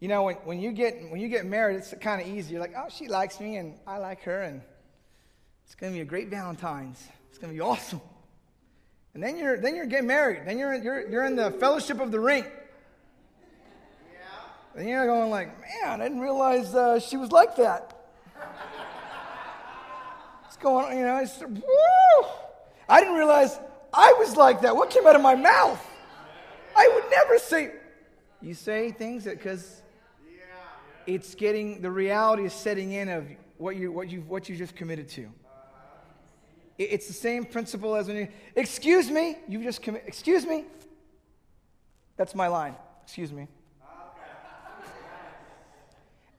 You 0.00 0.08
know, 0.08 0.22
when, 0.22 0.36
when, 0.36 0.60
you 0.60 0.72
get, 0.72 1.10
when 1.10 1.20
you 1.20 1.28
get 1.28 1.44
married, 1.44 1.76
it's 1.76 1.92
kind 2.00 2.22
of 2.22 2.26
easy. 2.26 2.52
You're 2.52 2.60
like, 2.60 2.72
oh, 2.74 2.86
she 2.88 3.06
likes 3.06 3.38
me 3.38 3.56
and 3.56 3.74
I 3.86 3.98
like 3.98 4.22
her, 4.22 4.42
and 4.42 4.62
it's 5.66 5.74
going 5.74 5.92
to 5.92 5.96
be 5.96 6.00
a 6.00 6.06
great 6.06 6.28
Valentine's. 6.28 7.06
It's 7.28 7.38
going 7.38 7.52
to 7.52 7.54
be 7.54 7.60
awesome. 7.60 8.00
And 9.14 9.22
then 9.22 9.36
you're, 9.36 9.58
then 9.58 9.74
you're 9.74 9.86
getting 9.86 10.06
married. 10.06 10.42
Then 10.46 10.58
you're, 10.58 10.74
you're, 10.74 11.08
you're 11.08 11.24
in 11.24 11.36
the 11.36 11.50
fellowship 11.50 12.00
of 12.00 12.12
the 12.12 12.20
ring. 12.20 12.44
Yeah. 12.44 14.18
And 14.76 14.88
you're 14.88 15.06
going 15.06 15.30
like, 15.30 15.48
man, 15.60 16.00
I 16.00 16.04
didn't 16.04 16.20
realize 16.20 16.74
uh, 16.74 17.00
she 17.00 17.16
was 17.16 17.32
like 17.32 17.56
that. 17.56 17.96
it's 20.46 20.56
going 20.56 20.86
on? 20.86 20.96
You 20.96 21.04
know, 21.04 21.18
it's, 21.18 21.40
woo! 21.40 22.26
I 22.90 23.00
didn't 23.00 23.14
realize 23.14 23.58
I 23.94 24.14
was 24.18 24.36
like 24.36 24.62
that. 24.62 24.74
What 24.74 24.90
came 24.90 25.06
out 25.06 25.14
of 25.14 25.22
my 25.22 25.36
mouth? 25.36 25.80
I 26.76 26.88
would 26.88 27.04
never 27.10 27.38
say. 27.38 27.72
You 28.42 28.54
say 28.54 28.90
things 28.90 29.24
because 29.24 29.82
it's 31.06 31.34
getting, 31.34 31.82
the 31.82 31.90
reality 31.90 32.44
is 32.44 32.52
setting 32.52 32.92
in 32.92 33.08
of 33.08 33.26
what 33.58 33.76
you, 33.76 33.92
what 33.92 34.10
you, 34.10 34.22
what 34.22 34.48
you 34.48 34.56
just 34.56 34.74
committed 34.74 35.08
to. 35.10 35.30
It's 36.78 37.06
the 37.06 37.12
same 37.12 37.44
principle 37.44 37.94
as 37.94 38.08
when 38.08 38.16
you, 38.16 38.28
excuse 38.56 39.10
me, 39.10 39.36
you 39.46 39.62
just 39.62 39.82
commit, 39.82 40.04
excuse 40.06 40.46
me. 40.46 40.64
That's 42.16 42.34
my 42.34 42.48
line. 42.48 42.74
Excuse 43.04 43.30
me. 43.32 43.46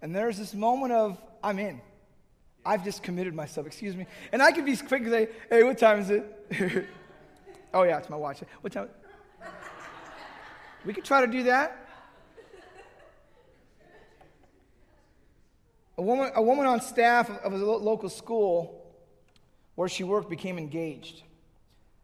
And 0.02 0.16
there's 0.16 0.38
this 0.38 0.54
moment 0.54 0.94
of, 0.94 1.22
I'm 1.44 1.60
in. 1.60 1.80
I've 2.66 2.84
just 2.84 3.02
committed 3.02 3.34
myself, 3.34 3.66
excuse 3.66 3.96
me. 3.96 4.06
And 4.32 4.42
I 4.42 4.52
can 4.52 4.66
be 4.66 4.76
quick 4.78 5.02
and 5.02 5.12
say, 5.12 5.30
hey, 5.50 5.64
what 5.64 5.78
time 5.78 6.00
is 6.00 6.10
it? 6.10 6.88
oh, 7.74 7.84
yeah, 7.84 7.98
it's 7.98 8.10
my 8.10 8.16
watch. 8.16 8.42
What 8.62 8.72
time? 8.72 8.90
We 10.86 10.94
could 10.94 11.06
try 11.06 11.26
to 11.26 11.32
do 11.32 11.44
that. 11.44 11.78
A 15.98 16.02
woman, 16.02 16.32
a 16.36 16.42
woman 16.42 16.66
on 16.66 16.82
staff 16.82 17.30
of 17.30 17.54
a 17.54 17.58
local 17.58 18.10
school 18.10 18.82
where 19.76 19.88
she 19.88 20.04
worked 20.04 20.30
became 20.30 20.58
engaged. 20.58 21.22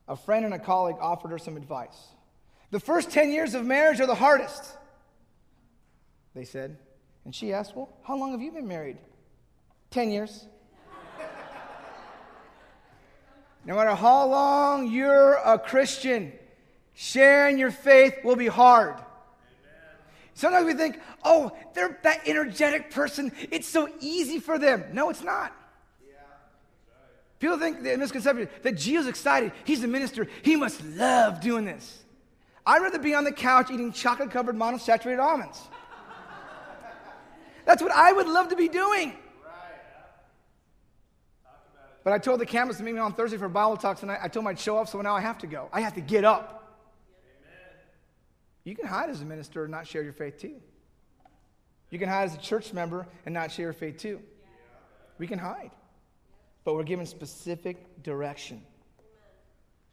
A 0.08 0.16
friend 0.16 0.46
and 0.46 0.54
a 0.54 0.60
colleague 0.60 0.98
offered 1.00 1.32
her 1.32 1.40
some 1.40 1.58
advice. 1.58 1.98
The 2.70 2.80
first 2.80 3.12
10 3.12 3.32
years 3.32 3.54
of 3.54 3.66
marriage 3.66 4.00
are 4.00 4.06
the 4.06 4.16
hardest, 4.16 4.78
they 6.36 6.44
said. 6.44 6.78
And 7.26 7.34
she 7.34 7.54
asked, 7.54 7.76
Well, 7.76 7.90
how 8.04 8.18
long 8.18 8.32
have 8.32 8.42
you 8.42 8.52
been 8.52 8.68
married? 8.68 8.98
10 9.98 10.12
years. 10.12 10.46
no 13.66 13.74
matter 13.74 13.96
how 13.96 14.28
long 14.28 14.92
you're 14.92 15.34
a 15.34 15.58
Christian, 15.58 16.32
sharing 16.94 17.58
your 17.58 17.72
faith 17.72 18.14
will 18.24 18.36
be 18.36 18.46
hard. 18.46 18.94
Sometimes 20.36 20.68
we 20.68 20.76
think, 20.76 21.00
oh, 21.24 21.52
they're 21.74 21.98
that 22.04 22.28
energetic 22.28 22.92
person. 22.92 23.32
It's 23.50 23.68
so 23.68 23.90
easy 24.00 24.38
for 24.38 24.60
them. 24.60 24.84
No, 24.94 25.10
it's 25.10 25.24
not. 25.24 25.52
Yeah. 26.08 26.14
People 27.40 27.58
think 27.58 27.82
the 27.82 27.98
misconception 27.98 28.50
that 28.62 28.78
Jesus 28.78 29.08
excited. 29.08 29.52
He's 29.64 29.84
a 29.84 29.88
minister. 29.88 30.28
He 30.44 30.56
must 30.56 30.86
love 30.86 31.42
doing 31.42 31.66
this. 31.66 32.04
I'd 32.68 32.84
rather 32.84 33.00
be 33.00 33.16
on 33.16 33.24
the 33.24 33.32
couch 33.32 33.72
eating 33.72 33.92
chocolate 33.92 34.30
covered 34.30 34.56
monosaturated 34.56 35.20
almonds. 35.20 35.60
That's 37.66 37.82
what 37.82 37.92
I 37.92 38.12
would 38.12 38.28
love 38.28 38.50
to 38.50 38.56
be 38.56 38.68
doing. 38.68 39.18
But 42.08 42.14
I 42.14 42.20
told 42.20 42.40
the 42.40 42.46
campus 42.46 42.78
to 42.78 42.84
meet 42.84 42.94
me 42.94 43.02
on 43.02 43.12
Thursday 43.12 43.36
for 43.36 43.50
Bible 43.50 43.76
talks, 43.76 44.02
and 44.02 44.10
I, 44.10 44.16
I 44.16 44.28
told 44.30 44.46
them 44.46 44.48
I'd 44.48 44.58
show 44.58 44.78
up, 44.78 44.88
so 44.88 45.02
now 45.02 45.14
I 45.14 45.20
have 45.20 45.40
to 45.40 45.46
go. 45.46 45.68
I 45.74 45.82
have 45.82 45.96
to 45.96 46.00
get 46.00 46.24
up. 46.24 46.80
You 48.64 48.78
can 48.78 48.88
hide 48.88 49.10
as 49.10 49.20
a 49.20 49.26
minister 49.26 49.66
and 49.66 49.72
not 49.72 49.86
share 49.86 50.04
your 50.04 50.14
faith 50.14 50.40
too. 50.40 50.56
You 51.90 52.00
can 52.00 52.08
hide 52.08 52.24
as 52.30 52.36
a 52.36 52.38
church 52.38 52.72
member 52.72 53.06
and 53.26 53.34
not 53.34 53.52
share 53.52 53.66
your 53.66 53.74
faith 53.74 53.98
too. 53.98 54.22
We 55.18 55.28
can 55.28 55.38
hide, 55.38 55.72
but 56.64 56.76
we're 56.76 56.84
given 56.84 57.06
specific 57.06 58.02
direction. 58.04 58.62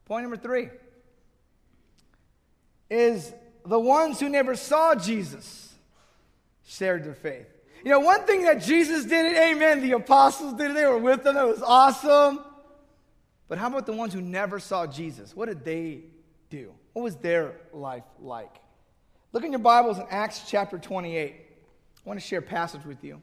Point 0.04 0.23
number 0.23 0.37
three 0.37 0.68
is 2.90 3.35
the 3.66 3.80
ones 3.80 4.21
who 4.21 4.28
never 4.28 4.54
saw 4.54 4.94
Jesus 4.94 5.75
shared 6.64 7.02
their 7.02 7.14
faith. 7.14 7.53
You 7.85 7.91
know, 7.91 8.00
one 8.00 8.25
thing 8.25 8.45
that 8.45 8.62
Jesus 8.62 9.05
did 9.05 9.37
amen, 9.37 9.83
the 9.83 9.93
apostles 9.93 10.55
did 10.55 10.75
they 10.75 10.87
were 10.87 10.97
with 10.97 11.26
him, 11.26 11.37
it 11.37 11.47
was 11.47 11.62
awesome. 11.62 12.41
But 13.47 13.59
how 13.59 13.67
about 13.67 13.85
the 13.85 13.93
ones 13.93 14.14
who 14.14 14.23
never 14.23 14.59
saw 14.59 14.87
Jesus? 14.87 15.37
What 15.37 15.47
did 15.47 15.67
they 15.67 16.00
do? 16.49 16.73
What 16.95 17.03
was 17.03 17.17
their 17.17 17.61
life 17.75 18.05
like? 18.19 18.57
Look 19.33 19.45
in 19.45 19.53
your 19.53 19.59
Bibles 19.59 19.99
in 19.99 20.07
Acts 20.09 20.45
chapter 20.49 20.79
28. 20.79 21.35
I 21.35 22.09
want 22.09 22.19
to 22.19 22.26
share 22.26 22.38
a 22.38 22.43
passage 22.43 22.87
with 22.87 23.05
you. 23.05 23.21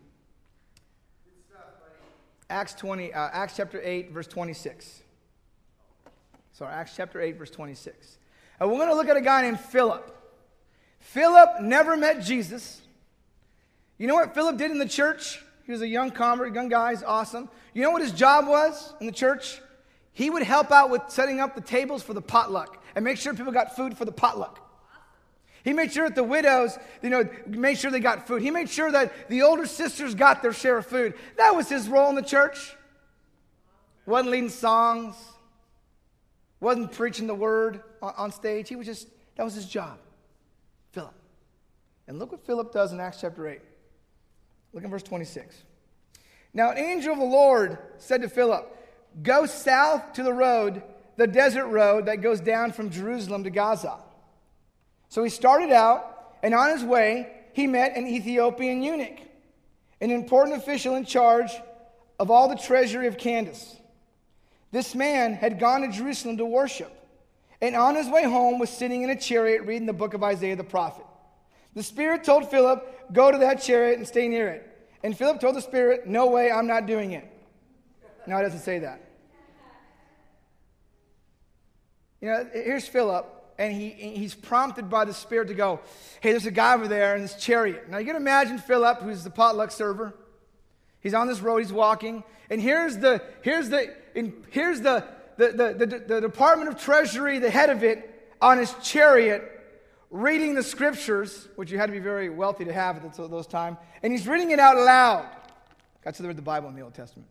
Acts 2.47 2.75
20, 2.75 3.13
uh, 3.13 3.29
Acts 3.31 3.55
chapter 3.57 3.81
8, 3.81 4.11
verse 4.11 4.27
26. 4.27 5.01
Sorry, 6.51 6.71
Acts 6.71 6.93
chapter 6.95 7.19
8, 7.19 7.35
verse 7.35 7.49
26. 7.49 8.19
And 8.59 8.69
we're 8.69 8.77
going 8.77 8.89
to 8.89 8.95
look 8.95 9.07
at 9.07 9.17
a 9.17 9.21
guy 9.21 9.41
named 9.41 9.59
Philip. 9.59 10.15
Philip 10.99 11.61
never 11.61 11.97
met 11.97 12.21
Jesus. 12.21 12.81
You 14.01 14.07
know 14.07 14.15
what 14.15 14.33
Philip 14.33 14.57
did 14.57 14.71
in 14.71 14.79
the 14.79 14.87
church? 14.87 15.39
He 15.63 15.71
was 15.71 15.83
a 15.83 15.87
young 15.87 16.09
convert, 16.09 16.55
young 16.55 16.69
guy, 16.69 16.89
he's 16.89 17.03
awesome. 17.03 17.47
You 17.71 17.83
know 17.83 17.91
what 17.91 18.01
his 18.01 18.11
job 18.11 18.47
was 18.47 18.95
in 18.99 19.05
the 19.05 19.11
church? 19.11 19.61
He 20.11 20.31
would 20.31 20.41
help 20.41 20.71
out 20.71 20.89
with 20.89 21.03
setting 21.09 21.39
up 21.39 21.53
the 21.53 21.61
tables 21.61 22.01
for 22.01 22.15
the 22.15 22.21
potluck 22.21 22.83
and 22.95 23.05
make 23.05 23.17
sure 23.17 23.35
people 23.35 23.51
got 23.51 23.75
food 23.75 23.95
for 23.95 24.05
the 24.05 24.11
potluck. 24.11 24.59
He 25.63 25.71
made 25.71 25.93
sure 25.93 26.07
that 26.07 26.15
the 26.15 26.23
widows, 26.23 26.79
you 27.03 27.11
know, 27.11 27.29
made 27.45 27.77
sure 27.77 27.91
they 27.91 27.99
got 27.99 28.25
food. 28.25 28.41
He 28.41 28.49
made 28.49 28.71
sure 28.71 28.91
that 28.91 29.29
the 29.29 29.43
older 29.43 29.67
sisters 29.67 30.15
got 30.15 30.41
their 30.41 30.51
share 30.51 30.79
of 30.79 30.87
food. 30.87 31.13
That 31.37 31.55
was 31.55 31.69
his 31.69 31.87
role 31.87 32.09
in 32.09 32.15
the 32.15 32.23
church. 32.23 32.75
Wasn't 34.07 34.31
leading 34.31 34.49
songs, 34.49 35.15
wasn't 36.59 36.91
preaching 36.91 37.27
the 37.27 37.35
word 37.35 37.83
on 38.01 38.31
stage. 38.31 38.67
He 38.67 38.75
was 38.75 38.87
just, 38.87 39.07
that 39.35 39.43
was 39.43 39.53
his 39.53 39.67
job. 39.67 39.99
Philip. 40.91 41.13
And 42.07 42.17
look 42.17 42.31
what 42.31 42.43
Philip 42.47 42.73
does 42.73 42.93
in 42.93 42.99
Acts 42.99 43.21
chapter 43.21 43.47
8. 43.47 43.61
Look 44.73 44.83
at 44.83 44.89
verse 44.89 45.03
26. 45.03 45.55
Now, 46.53 46.71
an 46.71 46.77
angel 46.77 47.13
of 47.13 47.19
the 47.19 47.25
Lord 47.25 47.77
said 47.97 48.21
to 48.21 48.29
Philip, 48.29 48.77
Go 49.23 49.45
south 49.45 50.13
to 50.13 50.23
the 50.23 50.33
road, 50.33 50.83
the 51.17 51.27
desert 51.27 51.67
road 51.67 52.05
that 52.05 52.21
goes 52.21 52.39
down 52.39 52.71
from 52.71 52.89
Jerusalem 52.89 53.43
to 53.43 53.49
Gaza. 53.49 53.97
So 55.09 55.23
he 55.23 55.29
started 55.29 55.71
out, 55.71 56.37
and 56.41 56.53
on 56.53 56.69
his 56.71 56.83
way, 56.83 57.31
he 57.53 57.67
met 57.67 57.97
an 57.97 58.07
Ethiopian 58.07 58.81
eunuch, 58.81 59.19
an 59.99 60.11
important 60.11 60.57
official 60.57 60.95
in 60.95 61.05
charge 61.05 61.51
of 62.19 62.31
all 62.31 62.47
the 62.47 62.55
treasury 62.55 63.07
of 63.07 63.17
Candace. 63.17 63.75
This 64.71 64.95
man 64.95 65.33
had 65.33 65.59
gone 65.59 65.81
to 65.81 65.89
Jerusalem 65.89 66.37
to 66.37 66.45
worship, 66.45 66.91
and 67.61 67.75
on 67.75 67.95
his 67.95 68.07
way 68.07 68.23
home 68.23 68.57
was 68.57 68.69
sitting 68.69 69.01
in 69.01 69.09
a 69.09 69.19
chariot 69.19 69.63
reading 69.63 69.85
the 69.85 69.93
book 69.93 70.13
of 70.13 70.23
Isaiah 70.23 70.55
the 70.55 70.63
prophet. 70.63 71.05
The 71.73 71.83
Spirit 71.83 72.23
told 72.23 72.49
Philip, 72.49 73.00
Go 73.11 73.31
to 73.31 73.37
that 73.39 73.61
chariot 73.61 73.97
and 73.97 74.07
stay 74.07 74.27
near 74.27 74.49
it. 74.49 74.67
And 75.03 75.17
Philip 75.17 75.39
told 75.39 75.55
the 75.55 75.61
Spirit, 75.61 76.07
No 76.07 76.27
way, 76.27 76.51
I'm 76.51 76.67
not 76.67 76.85
doing 76.85 77.11
it. 77.11 77.27
No, 78.27 78.37
it 78.37 78.43
doesn't 78.43 78.59
say 78.59 78.79
that. 78.79 79.01
You 82.21 82.27
know, 82.29 82.49
here's 82.53 82.87
Philip 82.87 83.41
and 83.61 83.73
he, 83.73 83.89
he's 83.89 84.33
prompted 84.33 84.89
by 84.89 85.05
the 85.05 85.13
Spirit 85.13 85.49
to 85.49 85.53
go, 85.53 85.81
hey, 86.19 86.31
there's 86.31 86.47
a 86.47 86.51
guy 86.51 86.73
over 86.73 86.87
there 86.87 87.15
in 87.15 87.21
this 87.21 87.35
chariot. 87.35 87.89
Now 87.89 87.99
you 87.99 88.05
can 88.07 88.15
imagine 88.15 88.57
Philip, 88.57 89.01
who's 89.01 89.23
the 89.23 89.29
potluck 89.29 89.69
server. 89.69 90.15
He's 90.99 91.13
on 91.13 91.27
this 91.27 91.41
road, 91.41 91.57
he's 91.57 91.71
walking, 91.71 92.23
and 92.49 92.59
here's 92.59 92.97
the 92.97 93.21
here's 93.41 93.69
the 93.69 93.93
here's 94.49 94.81
the 94.81 95.05
the, 95.37 95.47
the, 95.47 95.85
the, 95.85 95.99
the 95.99 96.21
Department 96.21 96.69
of 96.69 96.79
Treasury, 96.79 97.39
the 97.39 97.49
head 97.49 97.69
of 97.69 97.83
it, 97.83 98.35
on 98.41 98.57
his 98.57 98.73
chariot, 98.83 99.43
reading 100.11 100.53
the 100.53 100.63
scriptures, 100.63 101.47
which 101.55 101.71
you 101.71 101.77
had 101.77 101.87
to 101.87 101.93
be 101.93 101.99
very 101.99 102.29
wealthy 102.29 102.65
to 102.65 102.73
have 102.73 103.03
at 103.03 103.13
those 103.15 103.47
times, 103.47 103.77
and 104.03 104.11
he's 104.11 104.27
reading 104.27 104.51
it 104.51 104.59
out 104.59 104.77
loud. 104.77 105.25
God 106.03 106.15
said 106.15 106.23
they 106.23 106.27
read 106.27 106.37
the 106.37 106.43
Bible 106.43 106.69
in 106.69 106.75
the 106.75 106.81
Old 106.81 106.93
Testament. 106.93 107.29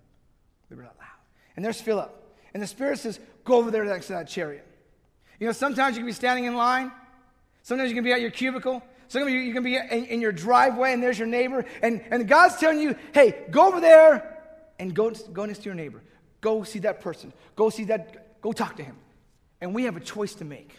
They 0.69 0.77
read 0.77 0.87
it 0.87 0.89
out 0.89 0.97
loud. 0.99 1.07
And 1.57 1.65
there's 1.65 1.81
Philip. 1.81 2.17
And 2.55 2.63
the 2.63 2.67
Spirit 2.67 2.99
says, 2.99 3.21
Go 3.45 3.57
over 3.57 3.71
there 3.71 3.85
next 3.85 4.07
to 4.07 4.15
that 4.15 4.29
chariot. 4.29 4.67
You 5.39 5.47
know, 5.47 5.53
sometimes 5.53 5.97
you 5.97 6.01
can 6.01 6.07
be 6.07 6.13
standing 6.13 6.45
in 6.45 6.55
line. 6.55 6.91
Sometimes 7.63 7.91
you 7.91 7.95
can 7.95 8.05
be 8.05 8.13
at 8.13 8.21
your 8.21 8.31
cubicle. 8.31 8.83
Sometimes 9.09 9.33
you 9.33 9.53
can 9.53 9.63
be 9.63 9.77
in, 9.77 10.05
in 10.07 10.21
your 10.21 10.33
driveway 10.33 10.93
and 10.93 11.03
there's 11.03 11.19
your 11.19 11.27
neighbor. 11.27 11.65
And, 11.83 12.03
and 12.11 12.29
God's 12.29 12.57
telling 12.57 12.81
you, 12.81 12.95
hey, 13.13 13.47
go 13.51 13.67
over 13.67 13.81
there 13.81 14.39
and 14.79 14.95
go, 14.95 15.11
go 15.11 15.47
next 15.47 15.61
to 15.61 15.65
your 15.65 15.75
neighbor. 15.75 16.03
Go 16.41 16.63
see 16.63 16.79
that 16.81 17.01
person. 17.01 17.33
Go 17.57 17.71
see 17.71 17.85
that, 17.85 18.41
go 18.41 18.53
talk 18.53 18.77
to 18.77 18.85
him. 18.85 18.97
And 19.61 19.75
we 19.75 19.85
have 19.85 19.97
a 19.97 20.01
choice 20.01 20.35
to 20.37 20.45
make. 20.45 20.77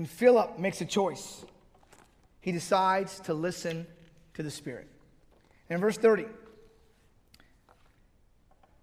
And 0.00 0.08
Philip 0.08 0.58
makes 0.58 0.80
a 0.80 0.86
choice. 0.86 1.44
He 2.40 2.52
decides 2.52 3.20
to 3.24 3.34
listen 3.34 3.86
to 4.32 4.42
the 4.42 4.50
Spirit. 4.50 4.88
In 5.68 5.78
verse 5.78 5.98
30, 5.98 6.24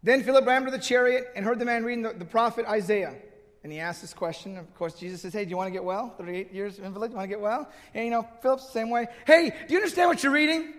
then 0.04 0.22
Philip 0.22 0.46
ran 0.46 0.66
to 0.66 0.70
the 0.70 0.78
chariot 0.78 1.26
and 1.36 1.44
heard 1.44 1.58
the 1.58 1.66
man 1.66 1.84
reading 1.84 2.04
the, 2.04 2.14
the 2.14 2.24
prophet 2.24 2.68
Isaiah. 2.68 3.16
And 3.64 3.74
he 3.74 3.80
asked 3.80 4.02
this 4.02 4.14
question. 4.14 4.60
Of 4.60 4.72
course, 4.76 4.94
Jesus 4.94 5.22
says, 5.22 5.34
Hey, 5.34 5.44
do 5.44 5.50
you 5.50 5.58
want 5.58 5.70
to 5.70 5.72
get 5.72 5.84
well? 5.84 6.14
38 6.20 6.54
years 6.54 6.78
of 6.78 6.86
invalid, 6.86 7.10
you 7.10 7.18
want 7.18 7.28
to 7.28 7.36
get 7.36 7.42
well? 7.42 7.68
And 7.96 8.06
you 8.06 8.12
know, 8.12 8.28
Philip's 8.44 8.68
the 8.68 8.74
same 8.74 8.92
way. 8.92 9.08
Hey, 9.26 9.50
do 9.50 9.74
you 9.74 9.80
understand 9.80 10.10
what 10.10 10.22
you're 10.22 10.32
reading? 10.32 10.72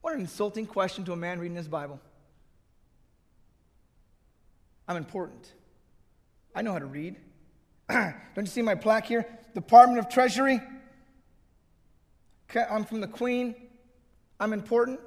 What 0.00 0.14
an 0.14 0.20
insulting 0.20 0.64
question 0.64 1.04
to 1.06 1.12
a 1.12 1.16
man 1.16 1.40
reading 1.40 1.56
his 1.56 1.66
Bible. 1.66 1.98
I'm 4.86 4.96
important. 4.96 5.44
I 6.54 6.62
know 6.62 6.70
how 6.70 6.78
to 6.78 6.86
read. 6.86 7.16
Don't 7.88 8.14
you 8.36 8.46
see 8.46 8.62
my 8.62 8.74
plaque 8.74 9.06
here? 9.06 9.26
Department 9.54 9.98
of 9.98 10.08
Treasury. 10.08 10.60
I'm 12.70 12.84
from 12.84 13.00
the 13.00 13.08
Queen. 13.08 13.54
I'm 14.38 14.52
important. 14.52 15.00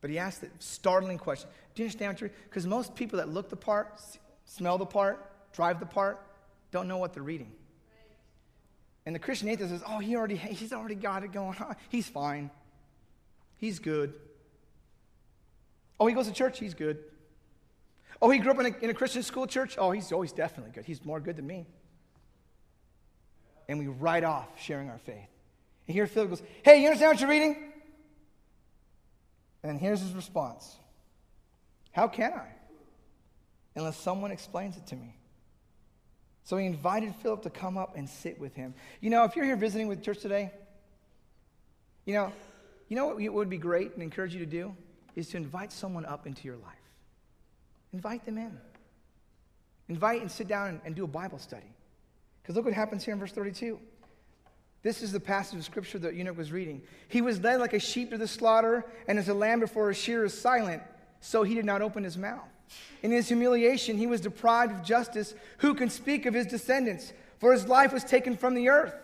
But 0.00 0.10
he 0.10 0.18
asked 0.18 0.40
the 0.40 0.48
startling 0.58 1.18
question 1.18 1.48
Do 1.74 1.82
you 1.82 1.86
understand 1.86 2.14
what 2.14 2.20
you're 2.20 2.30
Because 2.44 2.66
most 2.66 2.94
people 2.94 3.18
that 3.18 3.28
look 3.28 3.50
the 3.50 3.56
part, 3.56 4.00
smell 4.44 4.78
the 4.78 4.86
part, 4.86 5.52
drive 5.52 5.80
the 5.80 5.86
part, 5.86 6.20
don't 6.70 6.88
know 6.88 6.98
what 6.98 7.12
they're 7.12 7.22
reading. 7.22 7.52
And 9.06 9.14
the 9.14 9.18
Christian 9.18 9.48
atheist 9.48 9.70
says, 9.70 9.82
Oh, 9.86 9.98
he 9.98 10.16
already, 10.16 10.36
he's 10.36 10.72
already 10.72 10.94
got 10.94 11.24
it 11.24 11.32
going 11.32 11.56
on. 11.58 11.76
He's 11.88 12.08
fine. 12.08 12.50
He's 13.56 13.78
good. 13.78 14.14
Oh, 15.98 16.06
he 16.06 16.14
goes 16.14 16.28
to 16.28 16.32
church? 16.32 16.58
He's 16.58 16.74
good. 16.74 16.98
Oh, 18.22 18.30
he 18.30 18.38
grew 18.38 18.50
up 18.50 18.60
in 18.60 18.66
a, 18.66 18.84
in 18.84 18.90
a 18.90 18.94
Christian 18.94 19.22
school 19.22 19.46
church? 19.46 19.76
Oh, 19.78 19.92
he's 19.92 20.12
always 20.12 20.32
definitely 20.32 20.72
good. 20.72 20.84
He's 20.84 21.04
more 21.04 21.20
good 21.20 21.36
than 21.36 21.46
me. 21.46 21.66
and 23.68 23.78
we 23.78 23.86
write 23.86 24.24
off 24.24 24.48
sharing 24.60 24.90
our 24.90 24.98
faith. 24.98 25.28
And 25.86 25.94
here 25.94 26.06
Philip 26.06 26.30
goes, 26.30 26.42
Hey, 26.64 26.82
you 26.82 26.88
understand 26.88 27.12
what 27.12 27.20
you're 27.20 27.30
reading? 27.30 27.72
And 29.62 29.78
here's 29.78 30.00
his 30.00 30.12
response 30.12 30.76
How 31.92 32.08
can 32.08 32.32
I? 32.32 32.48
Unless 33.76 33.96
someone 33.98 34.32
explains 34.32 34.76
it 34.76 34.86
to 34.88 34.96
me. 34.96 35.16
So 36.42 36.56
he 36.56 36.66
invited 36.66 37.14
Philip 37.22 37.42
to 37.42 37.50
come 37.50 37.78
up 37.78 37.96
and 37.96 38.08
sit 38.08 38.40
with 38.40 38.54
him. 38.54 38.74
You 39.00 39.10
know, 39.10 39.24
if 39.24 39.36
you're 39.36 39.44
here 39.44 39.56
visiting 39.56 39.86
with 39.86 40.02
church 40.02 40.18
today, 40.18 40.50
you 42.04 42.14
know, 42.14 42.32
you 42.88 42.96
know 42.96 43.06
what 43.06 43.32
would 43.32 43.50
be 43.50 43.58
great 43.58 43.94
and 43.94 44.02
encourage 44.02 44.34
you 44.34 44.40
to 44.40 44.46
do? 44.46 44.74
Is 45.14 45.28
to 45.28 45.36
invite 45.36 45.70
someone 45.70 46.04
up 46.04 46.26
into 46.26 46.44
your 46.44 46.56
life. 46.56 46.79
Invite 47.92 48.24
them 48.24 48.38
in. 48.38 48.58
Invite 49.88 50.20
and 50.20 50.30
sit 50.30 50.48
down 50.48 50.68
and, 50.68 50.80
and 50.84 50.94
do 50.94 51.04
a 51.04 51.08
Bible 51.08 51.38
study. 51.38 51.72
Because 52.42 52.56
look 52.56 52.64
what 52.64 52.74
happens 52.74 53.04
here 53.04 53.14
in 53.14 53.20
verse 53.20 53.32
32. 53.32 53.78
This 54.82 55.02
is 55.02 55.12
the 55.12 55.20
passage 55.20 55.58
of 55.58 55.64
scripture 55.64 55.98
that 55.98 56.14
eunuch 56.14 56.36
was 56.36 56.52
reading. 56.52 56.82
He 57.08 57.20
was 57.20 57.40
led 57.40 57.60
like 57.60 57.74
a 57.74 57.78
sheep 57.78 58.10
to 58.10 58.18
the 58.18 58.28
slaughter, 58.28 58.84
and 59.08 59.18
as 59.18 59.28
a 59.28 59.34
lamb 59.34 59.60
before 59.60 59.90
a 59.90 59.94
shearer 59.94 60.24
is 60.24 60.38
silent, 60.38 60.82
so 61.20 61.42
he 61.42 61.54
did 61.54 61.66
not 61.66 61.82
open 61.82 62.02
his 62.02 62.16
mouth. 62.16 62.48
In 63.02 63.10
his 63.10 63.28
humiliation, 63.28 63.98
he 63.98 64.06
was 64.06 64.20
deprived 64.20 64.72
of 64.72 64.82
justice. 64.82 65.34
Who 65.58 65.74
can 65.74 65.90
speak 65.90 66.24
of 66.24 66.34
his 66.34 66.46
descendants? 66.46 67.12
For 67.38 67.52
his 67.52 67.66
life 67.66 67.92
was 67.92 68.04
taken 68.04 68.36
from 68.36 68.54
the 68.54 68.68
earth. 68.68 68.94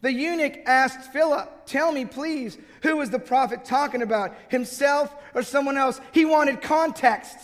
The 0.00 0.12
eunuch 0.12 0.58
asked 0.66 1.12
Philip, 1.12 1.66
Tell 1.66 1.92
me, 1.92 2.04
please, 2.04 2.58
who 2.82 2.96
was 2.96 3.10
the 3.10 3.18
prophet 3.20 3.64
talking 3.64 4.02
about, 4.02 4.34
himself 4.48 5.14
or 5.34 5.42
someone 5.42 5.76
else? 5.76 6.00
He 6.10 6.24
wanted 6.24 6.60
context, 6.60 7.36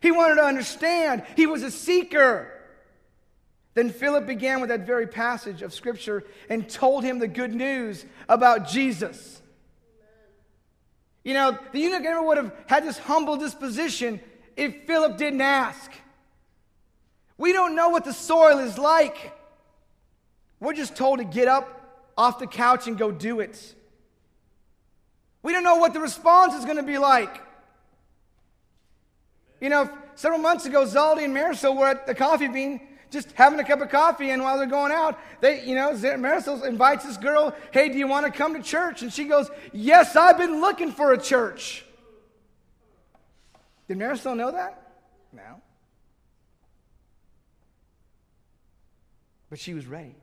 he 0.00 0.10
wanted 0.10 0.36
to 0.36 0.44
understand. 0.44 1.24
He 1.36 1.46
was 1.46 1.62
a 1.62 1.70
seeker. 1.70 2.52
Then 3.74 3.90
Philip 3.90 4.26
began 4.26 4.60
with 4.60 4.70
that 4.70 4.86
very 4.86 5.06
passage 5.06 5.62
of 5.62 5.72
Scripture 5.72 6.24
and 6.48 6.68
told 6.68 7.04
him 7.04 7.18
the 7.18 7.28
good 7.28 7.54
news 7.54 8.04
about 8.28 8.68
Jesus. 8.68 9.40
You 11.24 11.34
know, 11.34 11.58
the 11.72 11.78
eunuch 11.78 12.02
never 12.02 12.22
would 12.22 12.38
have 12.38 12.52
had 12.66 12.84
this 12.84 12.98
humble 12.98 13.36
disposition 13.36 14.20
if 14.56 14.86
Philip 14.86 15.16
didn't 15.16 15.40
ask. 15.40 15.90
We 17.36 17.52
don't 17.52 17.76
know 17.76 17.90
what 17.90 18.04
the 18.04 18.12
soil 18.12 18.58
is 18.58 18.78
like. 18.78 19.32
We're 20.58 20.74
just 20.74 20.96
told 20.96 21.18
to 21.18 21.24
get 21.24 21.46
up 21.46 22.10
off 22.16 22.40
the 22.40 22.46
couch 22.46 22.88
and 22.88 22.98
go 22.98 23.12
do 23.12 23.40
it. 23.40 23.74
We 25.42 25.52
don't 25.52 25.62
know 25.62 25.76
what 25.76 25.94
the 25.94 26.00
response 26.00 26.54
is 26.54 26.64
going 26.64 26.78
to 26.78 26.82
be 26.82 26.98
like. 26.98 27.40
You 29.60 29.68
know, 29.68 29.90
several 30.14 30.40
months 30.40 30.66
ago, 30.66 30.84
Zaldi 30.84 31.24
and 31.24 31.34
Marisol 31.34 31.76
were 31.76 31.88
at 31.88 32.06
the 32.06 32.14
coffee 32.14 32.48
bean 32.48 32.80
just 33.10 33.32
having 33.32 33.58
a 33.58 33.64
cup 33.64 33.80
of 33.80 33.88
coffee, 33.88 34.30
and 34.30 34.42
while 34.42 34.58
they're 34.58 34.66
going 34.66 34.92
out, 34.92 35.18
they, 35.40 35.64
you 35.64 35.74
know, 35.74 35.92
Marisol 35.92 36.64
invites 36.64 37.04
this 37.04 37.16
girl, 37.16 37.54
hey, 37.70 37.88
do 37.88 37.96
you 37.96 38.06
want 38.06 38.26
to 38.26 38.32
come 38.32 38.54
to 38.54 38.62
church? 38.62 39.02
And 39.02 39.12
she 39.12 39.24
goes, 39.24 39.50
yes, 39.72 40.14
I've 40.14 40.36
been 40.36 40.60
looking 40.60 40.92
for 40.92 41.12
a 41.12 41.18
church. 41.18 41.84
Did 43.88 43.98
Marisol 43.98 44.36
know 44.36 44.52
that? 44.52 44.82
No. 45.32 45.62
But 49.48 49.58
she 49.58 49.72
was 49.72 49.86
ready. 49.86 50.14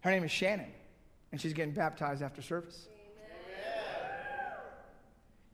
Her 0.00 0.10
name 0.10 0.24
is 0.24 0.32
Shannon, 0.32 0.72
and 1.30 1.40
she's 1.40 1.52
getting 1.52 1.74
baptized 1.74 2.22
after 2.22 2.42
service. 2.42 2.88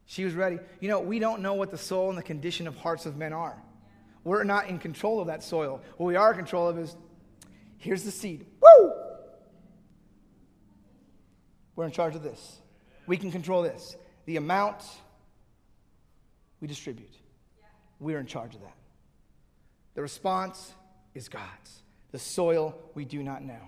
She 0.06 0.24
was 0.24 0.34
ready. 0.34 0.58
You 0.80 0.88
know, 0.88 1.00
we 1.00 1.18
don't 1.18 1.40
know 1.40 1.54
what 1.54 1.70
the 1.70 1.78
soul 1.78 2.08
and 2.08 2.18
the 2.18 2.22
condition 2.22 2.66
of 2.66 2.76
hearts 2.76 3.06
of 3.06 3.16
men 3.16 3.32
are. 3.32 3.60
We're 4.22 4.44
not 4.44 4.68
in 4.68 4.78
control 4.78 5.20
of 5.20 5.26
that 5.26 5.42
soil. 5.42 5.82
What 5.96 6.06
we 6.06 6.16
are 6.16 6.30
in 6.30 6.36
control 6.36 6.68
of 6.68 6.78
is 6.78 6.96
here's 7.78 8.04
the 8.04 8.10
seed. 8.10 8.46
Woo! 8.60 8.92
We're 11.76 11.84
in 11.84 11.90
charge 11.90 12.14
of 12.14 12.22
this. 12.22 12.60
We 13.06 13.16
can 13.16 13.30
control 13.30 13.62
this. 13.62 13.96
The 14.26 14.36
amount 14.36 14.82
we 16.60 16.68
distribute. 16.68 17.12
We're 18.00 18.18
in 18.18 18.26
charge 18.26 18.54
of 18.54 18.62
that. 18.62 18.76
The 19.94 20.02
response 20.02 20.72
is 21.14 21.28
God's. 21.28 21.82
The 22.12 22.18
soil 22.18 22.74
we 22.94 23.04
do 23.04 23.22
not 23.22 23.42
know. 23.42 23.60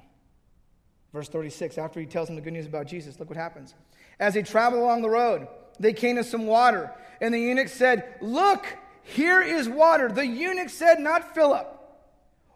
Verse 1.12 1.28
36, 1.28 1.78
after 1.78 2.00
he 2.00 2.06
tells 2.06 2.28
them 2.28 2.36
the 2.36 2.42
good 2.42 2.52
news 2.52 2.66
about 2.66 2.86
Jesus, 2.86 3.18
look 3.18 3.28
what 3.28 3.36
happens. 3.36 3.74
As 4.18 4.34
they 4.34 4.42
traveled 4.42 4.82
along 4.82 5.02
the 5.02 5.10
road, 5.10 5.46
they 5.78 5.92
came 5.92 6.16
to 6.16 6.24
some 6.24 6.46
water, 6.46 6.90
and 7.20 7.32
the 7.32 7.38
eunuch 7.38 7.68
said, 7.68 8.16
Look, 8.20 8.66
here 9.02 9.42
is 9.42 9.68
water. 9.68 10.08
The 10.08 10.26
eunuch 10.26 10.70
said, 10.70 11.00
Not 11.00 11.34
Philip. 11.34 11.72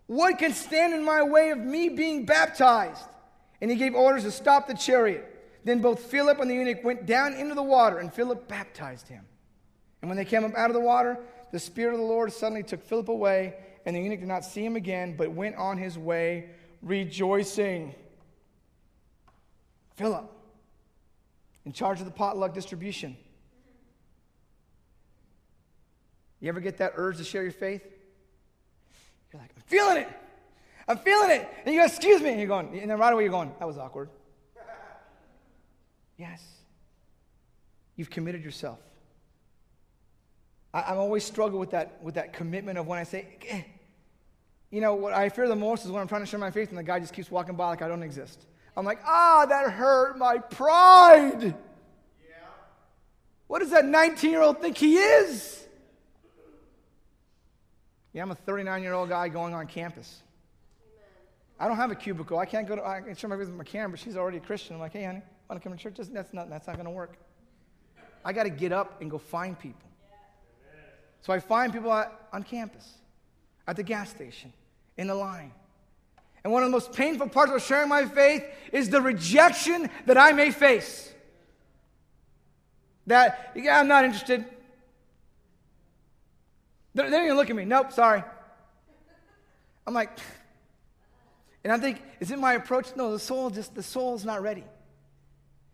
What 0.07 0.39
can 0.39 0.53
stand 0.53 0.93
in 0.93 1.05
my 1.05 1.23
way 1.23 1.51
of 1.51 1.59
me 1.59 1.89
being 1.89 2.27
baptized? 2.27 3.05
And 3.61 3.71
he 3.71 3.77
gave 3.77 3.95
orders 3.95 4.25
to 4.25 4.31
stop 4.31 4.67
the 4.67 4.75
chariot. 4.75 5.27
Then 5.65 5.81
both 5.81 6.01
Philip 6.01 6.41
and 6.41 6.51
the 6.51 6.55
eunuch 6.55 6.83
went 6.83 7.07
down 7.07 7.35
into 7.35 7.55
the 7.55 7.63
water, 7.63 7.99
and 7.99 8.13
Philip 8.13 8.49
baptized 8.49 9.07
him. 9.07 9.25
And 10.03 10.09
when 10.09 10.17
they 10.17 10.25
came 10.25 10.45
up 10.45 10.55
out 10.57 10.71
of 10.71 10.75
the 10.75 10.81
water, 10.81 11.19
the 11.53 11.59
Spirit 11.59 11.95
of 11.95 12.01
the 12.01 12.07
Lord 12.07 12.33
suddenly 12.33 12.63
took 12.63 12.83
Philip 12.83 13.09
away, 13.09 13.55
and 13.85 13.95
the 13.95 14.01
eunuch 14.01 14.21
did 14.21 14.29
not 14.29 14.45
see 14.45 14.65
him 14.65 14.77
again, 14.77 15.15
but 15.17 15.31
went 15.31 15.57
on 15.57 15.77
his 15.77 15.99
way 15.99 16.51
rejoicing. 16.83 17.95
Philip, 19.97 20.31
in 21.65 21.73
charge 21.73 22.01
of 22.01 22.07
the 22.07 22.13
potluck 22.13 22.55
distribution. 22.55 23.17
You 26.41 26.49
ever 26.49 26.61
get 26.61 26.79
that 26.79 26.95
urge 26.97 27.19
to 27.19 27.25
share 27.25 27.43
your 27.43 27.53
faith? 27.53 27.83
You're 29.33 29.43
like, 29.43 29.51
I'm 29.57 29.63
feeling 29.67 29.99
it. 29.99 30.09
I'm 30.89 30.99
feeling 30.99 31.31
it. 31.31 31.49
And 31.65 31.75
you 31.75 31.81
go, 31.81 31.87
excuse 31.87 32.21
me. 32.21 32.31
And 32.31 32.39
you're 32.39 32.49
going, 32.49 32.79
and 32.79 32.91
then 32.91 32.99
right 32.99 33.13
away 33.13 33.23
you're 33.23 33.31
going, 33.31 33.53
that 33.59 33.69
was 33.69 33.79
awkward. 33.79 34.09
yes. 36.17 36.43
You've 37.97 38.11
committed 38.11 38.43
yourself. 38.43 38.79
I, 40.73 40.93
am 40.93 40.99
always 40.99 41.25
struggle 41.25 41.59
with 41.59 41.71
that, 41.71 42.03
with 42.03 42.15
that 42.15 42.33
commitment 42.33 42.79
of 42.79 42.87
when 42.87 42.99
I 42.99 43.03
say, 43.03 43.27
eh. 43.49 43.63
you 44.71 44.81
know, 44.81 44.95
what 44.95 45.13
I 45.13 45.29
fear 45.29 45.49
the 45.49 45.57
most 45.57 45.85
is 45.85 45.91
when 45.91 46.01
I'm 46.01 46.09
trying 46.09 46.23
to 46.23 46.27
share 46.27 46.41
my 46.41 46.51
faith 46.51 46.71
and 46.71 46.79
the 46.79 46.83
guy 46.83 47.01
just 47.01 47.13
keeps 47.13 47.31
walking 47.31 47.57
by 47.57 47.69
like 47.69 47.83
I 47.83 47.89
don't 47.89 48.03
exist. 48.03 48.47
I'm 48.77 48.85
like, 48.85 49.01
ah, 49.05 49.47
that 49.49 49.73
hurt 49.73 50.17
my 50.19 50.39
pride. 50.39 51.43
Yeah. 51.43 51.55
What 53.47 53.61
does 53.61 53.71
that 53.71 53.85
19 53.85 54.31
year 54.31 54.43
old 54.43 54.61
think 54.61 54.77
he 54.77 54.97
is? 54.97 55.67
Yeah, 58.13 58.23
I'm 58.23 58.31
a 58.31 58.35
39 58.35 58.83
year 58.83 58.93
old 58.93 59.09
guy 59.09 59.29
going 59.29 59.55
on 59.55 59.67
campus. 59.67 60.23
I 61.59 61.69
don't 61.69 61.77
have 61.77 61.91
a 61.91 61.95
cubicle. 61.95 62.39
I 62.39 62.47
can't 62.47 62.67
go 62.67 62.77
to, 62.77 62.85
I 62.85 63.01
can 63.01 63.15
share 63.15 63.29
my 63.29 63.37
with 63.37 63.51
my 63.51 63.65
Karen, 63.65 63.91
but 63.91 64.01
she's 64.01 64.17
already 64.17 64.39
a 64.39 64.41
Christian. 64.41 64.77
I'm 64.77 64.81
like, 64.81 64.93
hey, 64.93 65.05
honey, 65.05 65.21
want 65.49 65.61
to 65.61 65.69
come 65.69 65.77
to 65.77 65.83
church? 65.83 65.97
That's 66.11 66.33
not, 66.33 66.49
that's 66.49 66.67
not 66.67 66.77
going 66.77 66.87
to 66.87 66.91
work. 66.91 67.19
I 68.25 68.33
got 68.33 68.45
to 68.45 68.51
get 68.51 68.73
up 68.73 69.01
and 69.03 69.11
go 69.11 69.19
find 69.19 69.59
people. 69.59 69.89
So 71.21 71.35
I 71.35 71.39
find 71.39 71.73
people 71.73 71.91
on 71.91 72.43
campus, 72.45 72.95
at 73.69 73.77
the 73.77 73.83
gas 73.83 74.09
station, 74.09 74.53
in 74.97 75.07
the 75.07 75.15
line. 75.15 75.53
And 76.43 76.53
one 76.53 76.63
of 76.63 76.69
the 76.69 76.73
most 76.73 76.93
painful 76.93 77.29
parts 77.29 77.53
of 77.53 77.63
sharing 77.63 77.89
my 77.89 78.07
faith 78.07 78.45
is 78.73 78.89
the 78.89 79.01
rejection 79.01 79.91
that 80.07 80.17
I 80.17 80.33
may 80.33 80.51
face. 80.51 81.13
That, 83.07 83.53
yeah, 83.55 83.79
I'm 83.79 83.89
not 83.89 84.05
interested. 84.05 84.45
They 86.95 87.03
don't 87.03 87.25
even 87.25 87.37
look 87.37 87.51
at 87.51 87.57
me. 87.57 87.65
Nope, 87.65 87.93
sorry. 87.93 88.23
I'm 89.87 89.95
like, 89.95 90.11
and 91.65 91.73
I 91.73 91.79
think, 91.79 92.03
is 92.21 92.31
it 92.31 92.39
my 92.39 92.55
approach? 92.55 92.95
No, 92.97 93.13
the 93.13 93.19
soul 93.19 93.51
just, 93.51 93.75
the 93.75 93.83
soul's 93.83 94.25
not 94.25 94.43
ready. 94.43 94.65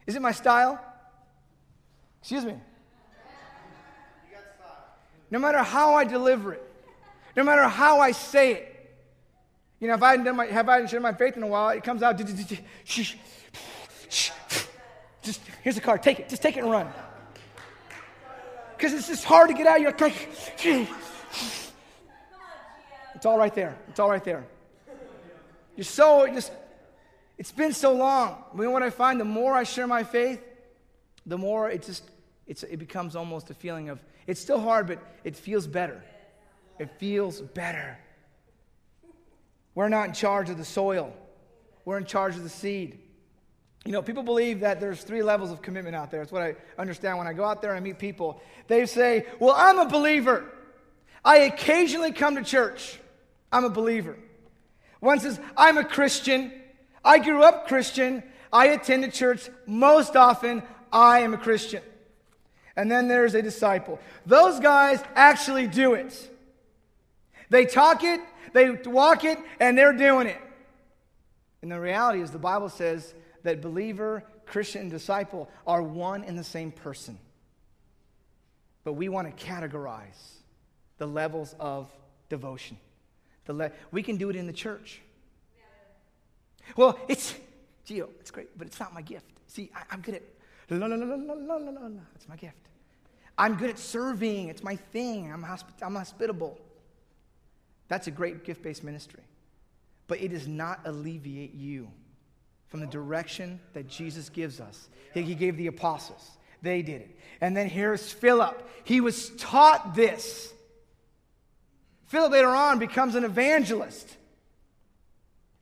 Is 0.06 0.16
it 0.16 0.22
my 0.22 0.32
style? 0.32 0.82
Excuse 2.20 2.44
me. 2.44 2.54
No 5.30 5.38
matter 5.38 5.58
how 5.58 5.94
I 5.94 6.04
deliver 6.04 6.54
it, 6.54 6.62
no 7.36 7.42
matter 7.42 7.64
how 7.64 8.00
I 8.00 8.12
say 8.12 8.52
it. 8.52 8.75
You 9.80 9.88
know, 9.88 9.94
if 9.94 10.02
I 10.02 10.10
hadn't 10.10 10.24
done 10.24 10.36
my, 10.36 10.46
have 10.46 10.68
I 10.68 10.84
shared 10.86 11.02
my 11.02 11.12
faith 11.12 11.36
in 11.36 11.42
a 11.42 11.46
while, 11.46 11.68
it 11.70 11.84
comes 11.84 12.02
out. 12.02 12.16
Just 15.22 15.40
here's 15.62 15.74
the 15.74 15.80
card. 15.80 16.02
Take 16.02 16.20
it. 16.20 16.28
Just 16.28 16.42
take 16.42 16.56
it 16.56 16.60
and 16.60 16.70
run. 16.70 16.88
Because 18.76 18.92
it's 18.92 19.08
just 19.08 19.24
hard 19.24 19.48
to 19.48 19.54
get 19.54 19.66
out. 19.66 19.80
You're 19.80 19.92
like, 19.98 20.28
it's 23.14 23.26
all 23.26 23.38
right 23.38 23.54
there. 23.54 23.76
It's 23.88 23.98
all 24.00 24.10
right 24.10 24.24
there. 24.24 24.46
You're 25.76 25.84
so 25.84 26.26
just. 26.26 26.52
It's 27.38 27.52
been 27.52 27.74
so 27.74 27.92
long. 27.92 28.44
You 28.56 28.62
know 28.62 28.70
what 28.70 28.82
I 28.82 28.88
find? 28.88 29.20
The 29.20 29.24
more 29.26 29.54
I 29.54 29.64
share 29.64 29.86
my 29.86 30.04
faith, 30.04 30.42
the 31.26 31.36
more 31.36 31.68
it 31.68 31.82
just 31.82 32.02
it's, 32.46 32.62
it 32.62 32.78
becomes 32.78 33.14
almost 33.16 33.50
a 33.50 33.54
feeling 33.54 33.90
of 33.90 33.98
it's 34.26 34.40
still 34.40 34.60
hard, 34.60 34.86
but 34.86 35.02
it 35.24 35.36
feels 35.36 35.66
better. 35.66 36.02
It 36.78 36.90
feels 36.98 37.40
better. 37.40 37.98
We're 39.76 39.90
not 39.90 40.08
in 40.08 40.14
charge 40.14 40.50
of 40.50 40.58
the 40.58 40.64
soil, 40.64 41.12
we're 41.84 41.98
in 41.98 42.06
charge 42.06 42.34
of 42.34 42.42
the 42.42 42.48
seed. 42.48 42.98
You 43.84 43.92
know, 43.92 44.02
people 44.02 44.24
believe 44.24 44.60
that 44.60 44.80
there's 44.80 45.00
three 45.02 45.22
levels 45.22 45.52
of 45.52 45.62
commitment 45.62 45.94
out 45.94 46.10
there. 46.10 46.20
It's 46.20 46.32
what 46.32 46.42
I 46.42 46.56
understand 46.76 47.18
when 47.18 47.28
I 47.28 47.32
go 47.32 47.44
out 47.44 47.62
there 47.62 47.70
and 47.70 47.78
I 47.78 47.80
meet 47.80 48.00
people. 48.00 48.42
They 48.66 48.84
say, 48.86 49.26
Well, 49.38 49.54
I'm 49.56 49.78
a 49.78 49.88
believer. 49.88 50.44
I 51.24 51.38
occasionally 51.38 52.10
come 52.10 52.34
to 52.34 52.42
church. 52.42 52.98
I'm 53.52 53.64
a 53.64 53.70
believer. 53.70 54.16
One 54.98 55.20
says, 55.20 55.38
I'm 55.56 55.78
a 55.78 55.84
Christian. 55.84 56.50
I 57.04 57.20
grew 57.20 57.44
up 57.44 57.68
Christian. 57.68 58.24
I 58.52 58.68
attended 58.68 59.12
church 59.12 59.48
most 59.66 60.16
often. 60.16 60.64
I 60.92 61.20
am 61.20 61.32
a 61.32 61.38
Christian. 61.38 61.82
And 62.74 62.90
then 62.90 63.06
there's 63.06 63.34
a 63.34 63.42
disciple. 63.42 64.00
Those 64.24 64.58
guys 64.58 65.00
actually 65.14 65.68
do 65.68 65.94
it. 65.94 66.35
They 67.50 67.66
talk 67.66 68.02
it, 68.04 68.20
they 68.52 68.70
walk 68.70 69.24
it, 69.24 69.38
and 69.60 69.76
they're 69.76 69.92
doing 69.92 70.26
it. 70.26 70.40
And 71.62 71.70
the 71.70 71.80
reality 71.80 72.20
is, 72.20 72.30
the 72.30 72.38
Bible 72.38 72.68
says 72.68 73.14
that 73.42 73.60
believer, 73.60 74.24
Christian, 74.46 74.82
and 74.82 74.90
disciple 74.90 75.50
are 75.66 75.82
one 75.82 76.24
and 76.24 76.38
the 76.38 76.44
same 76.44 76.70
person. 76.70 77.18
But 78.84 78.92
we 78.92 79.08
want 79.08 79.36
to 79.36 79.44
categorize 79.44 80.36
the 80.98 81.06
levels 81.06 81.54
of 81.58 81.90
devotion. 82.28 82.78
The 83.46 83.52
le- 83.52 83.70
we 83.90 84.02
can 84.02 84.16
do 84.16 84.30
it 84.30 84.36
in 84.36 84.46
the 84.46 84.52
church. 84.52 85.00
Well, 86.76 86.98
it's, 87.08 87.34
Geo, 87.84 88.08
it's 88.20 88.30
great, 88.30 88.56
but 88.58 88.66
it's 88.66 88.80
not 88.80 88.92
my 88.92 89.02
gift. 89.02 89.26
See, 89.46 89.70
I, 89.74 89.94
am 89.94 90.00
good 90.00 90.16
at 90.16 90.22
la 90.70 90.86
la 90.86 90.96
la 90.96 91.04
la 91.04 91.14
la 91.14 91.54
la 91.56 91.70
la. 91.70 92.00
It's 92.14 92.28
my 92.28 92.36
gift. 92.36 92.56
I'm 93.38 93.54
good 93.54 93.70
at 93.70 93.78
serving. 93.78 94.48
It's 94.48 94.62
my 94.62 94.76
thing. 94.76 95.32
I'm, 95.32 95.44
hospi- 95.44 95.82
I'm 95.82 95.94
hospitable. 95.94 96.58
That's 97.88 98.06
a 98.06 98.10
great 98.10 98.44
gift 98.44 98.62
based 98.62 98.84
ministry. 98.84 99.22
But 100.08 100.20
it 100.20 100.28
does 100.28 100.46
not 100.46 100.80
alleviate 100.84 101.54
you 101.54 101.88
from 102.68 102.80
the 102.80 102.86
direction 102.86 103.60
that 103.74 103.88
Jesus 103.88 104.28
gives 104.28 104.60
us. 104.60 104.88
He 105.14 105.34
gave 105.34 105.56
the 105.56 105.68
apostles, 105.68 106.30
they 106.62 106.82
did 106.82 107.02
it. 107.02 107.18
And 107.40 107.56
then 107.56 107.68
here's 107.68 108.12
Philip. 108.12 108.68
He 108.84 109.00
was 109.00 109.30
taught 109.38 109.94
this. 109.94 110.52
Philip 112.06 112.32
later 112.32 112.48
on 112.48 112.78
becomes 112.78 113.14
an 113.14 113.24
evangelist. 113.24 114.16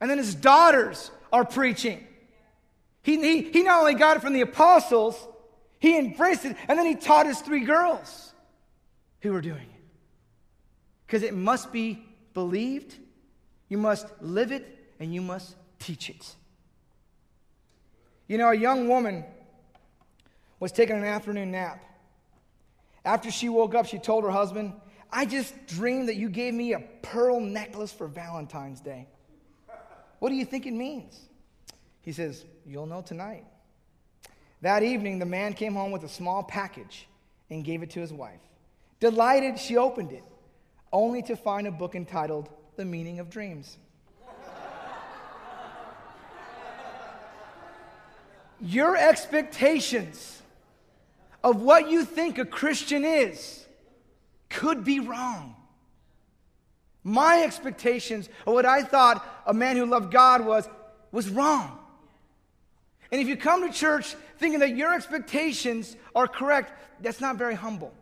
And 0.01 0.11
then 0.11 0.19
his 0.19 0.35
daughters 0.35 1.11
are 1.33 1.45
preaching. 1.45 2.07
He, 3.03 3.21
he, 3.21 3.43
he 3.43 3.63
not 3.63 3.81
only 3.81 3.95
got 3.95 4.17
it 4.17 4.21
from 4.21 4.33
the 4.33 4.41
apostles, 4.41 5.19
he 5.79 5.99
embraced 5.99 6.45
it, 6.45 6.57
and 6.69 6.79
then 6.79 6.87
he 6.87 6.95
taught 6.95 7.27
his 7.27 7.41
three 7.41 7.65
girls 7.65 8.33
who 9.21 9.33
were 9.33 9.41
doing 9.41 9.61
it. 9.61 9.85
Because 11.07 11.23
it 11.23 11.35
must 11.35 11.73
be 11.73 12.05
believed, 12.35 12.97
you 13.69 13.79
must 13.79 14.07
live 14.21 14.53
it, 14.53 14.67
and 15.01 15.15
you 15.15 15.21
must 15.21 15.55
teach 15.79 16.11
it. 16.11 16.35
You 18.27 18.39
know, 18.39 18.51
a 18.51 18.55
young 18.55 18.89
woman 18.89 19.25
was 20.61 20.73
taking 20.73 20.97
an 20.97 21.05
afternoon 21.05 21.51
nap. 21.51 21.83
After 23.05 23.31
she 23.31 23.49
woke 23.49 23.75
up, 23.75 23.87
she 23.87 23.99
told 23.99 24.25
her 24.25 24.31
husband, 24.31 24.73
I 25.13 25.27
just 25.27 25.55
dreamed 25.67 26.09
that 26.09 26.17
you 26.17 26.29
gave 26.29 26.55
me 26.55 26.73
a 26.73 26.81
pearl 27.03 27.39
necklace 27.41 27.93
for 27.93 28.07
Valentine's 28.09 28.81
Day. 28.81 29.07
What 30.19 30.31
do 30.31 30.35
you 30.37 30.45
think 30.45 30.67
it 30.67 30.73
means? 30.73 31.21
He 32.01 32.13
says, 32.13 32.45
You'll 32.67 32.87
know 32.87 33.03
tonight. 33.03 33.45
That 34.63 34.83
evening, 34.83 35.19
the 35.19 35.27
man 35.27 35.53
came 35.53 35.75
home 35.75 35.93
with 35.93 36.03
a 36.05 36.09
small 36.09 36.43
package 36.43 37.07
and 37.51 37.63
gave 37.63 37.83
it 37.83 37.91
to 37.91 38.01
his 38.01 38.13
wife. 38.13 38.41
Delighted, 38.99 39.59
she 39.59 39.77
opened 39.77 40.13
it, 40.13 40.25
only 40.95 41.21
to 41.23 41.37
find 41.37 41.67
a 41.67 41.73
book 41.73 41.97
entitled 41.97 42.49
The 42.77 42.85
Meaning 42.85 43.19
of 43.19 43.29
Dreams. 43.29 43.77
Your 48.61 48.97
expectations 48.97 50.41
of 51.43 51.61
what 51.61 51.91
you 51.91 52.05
think 52.05 52.39
a 52.39 52.47
Christian 52.47 53.05
is 53.05 53.67
could 54.49 54.85
be 54.85 55.01
wrong. 55.01 55.57
My 57.03 57.43
expectations 57.43 58.31
of 58.47 58.55
what 58.55 58.65
I 58.65 58.83
thought 58.83 59.27
a 59.45 59.53
man 59.53 59.77
who 59.77 59.85
loved 59.85 60.11
God 60.11 60.47
was 60.47 60.67
was 61.13 61.29
wrong. 61.29 61.79
And 63.11 63.21
if 63.21 63.29
you 63.29 63.37
come 63.37 63.67
to 63.67 63.73
church 63.73 64.15
thinking 64.39 64.61
that 64.61 64.77
your 64.77 64.95
expectations 64.95 65.97
are 66.15 66.27
correct, 66.27 66.73
that's 67.03 67.21
not 67.21 67.37
very 67.37 67.55
humble. 67.55 67.93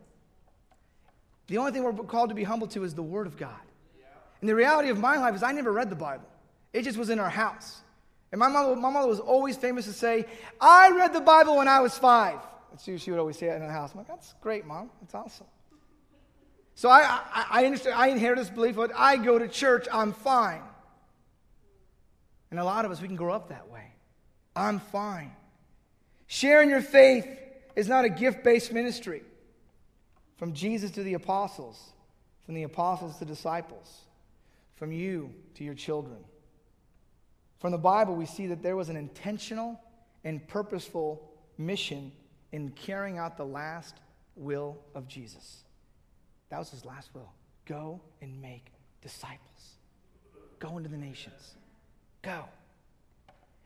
The 1.47 1.57
only 1.57 1.71
thing 1.71 1.83
we're 1.83 1.93
called 1.93 2.29
to 2.29 2.35
be 2.35 2.43
humble 2.43 2.67
to 2.67 2.83
is 2.83 2.93
the 2.93 3.03
Word 3.03 3.27
of 3.27 3.37
God. 3.37 3.51
And 4.41 4.49
the 4.49 4.55
reality 4.55 4.89
of 4.89 4.99
my 4.99 5.17
life 5.17 5.35
is 5.35 5.43
I 5.43 5.51
never 5.51 5.71
read 5.71 5.89
the 5.89 5.95
Bible. 5.95 6.27
It 6.73 6.83
just 6.83 6.97
was 6.97 7.09
in 7.09 7.19
our 7.19 7.29
house. 7.29 7.81
And 8.31 8.39
my 8.39 8.47
mother, 8.47 8.75
my 8.75 8.89
mother 8.89 9.07
was 9.07 9.19
always 9.19 9.55
famous 9.55 9.85
to 9.85 9.93
say, 9.93 10.25
I 10.59 10.91
read 10.91 11.13
the 11.13 11.21
Bible 11.21 11.57
when 11.57 11.67
I 11.67 11.79
was 11.81 11.97
five. 11.97 12.39
That's 12.71 12.83
she 13.01 13.11
would 13.11 13.19
always 13.19 13.37
say 13.37 13.47
that 13.47 13.61
in 13.61 13.67
the 13.67 13.71
house. 13.71 13.91
I'm 13.91 13.99
like, 13.99 14.07
that's 14.07 14.33
great, 14.41 14.65
Mom. 14.65 14.89
That's 15.01 15.13
awesome. 15.13 15.45
So 16.75 16.89
I, 16.89 17.21
I, 17.31 17.45
I, 17.51 17.65
understand, 17.65 17.95
I 17.95 18.07
inherit 18.07 18.39
this 18.39 18.49
belief 18.49 18.75
that 18.77 18.91
I 18.95 19.17
go 19.17 19.37
to 19.37 19.47
church, 19.47 19.87
I'm 19.91 20.11
fine. 20.11 20.63
And 22.49 22.59
a 22.59 22.63
lot 22.63 22.85
of 22.85 22.91
us, 22.91 23.01
we 23.01 23.07
can 23.07 23.15
grow 23.15 23.33
up 23.33 23.49
that 23.49 23.69
way. 23.69 23.93
I'm 24.55 24.79
fine. 24.79 25.31
Sharing 26.27 26.69
your 26.69 26.81
faith 26.81 27.27
is 27.75 27.87
not 27.87 28.05
a 28.05 28.09
gift 28.09 28.43
based 28.43 28.71
ministry. 28.71 29.23
From 30.37 30.53
Jesus 30.53 30.91
to 30.91 31.03
the 31.03 31.13
apostles, 31.13 31.91
from 32.45 32.55
the 32.55 32.63
apostles 32.63 33.17
to 33.19 33.25
disciples, 33.25 34.01
from 34.75 34.91
you 34.91 35.33
to 35.55 35.63
your 35.63 35.75
children. 35.75 36.17
From 37.59 37.71
the 37.71 37.77
Bible, 37.77 38.15
we 38.15 38.25
see 38.25 38.47
that 38.47 38.61
there 38.61 38.75
was 38.75 38.89
an 38.89 38.97
intentional 38.97 39.79
and 40.23 40.45
purposeful 40.47 41.31
mission 41.57 42.11
in 42.51 42.69
carrying 42.71 43.17
out 43.17 43.37
the 43.37 43.45
last 43.45 43.95
will 44.35 44.77
of 44.95 45.07
Jesus. 45.07 45.63
That 46.49 46.59
was 46.59 46.69
his 46.69 46.85
last 46.85 47.09
will. 47.13 47.31
Go 47.65 48.01
and 48.21 48.41
make 48.41 48.65
disciples. 49.01 49.39
Go 50.59 50.77
into 50.77 50.89
the 50.89 50.97
nations. 50.97 51.55
Go. 52.21 52.43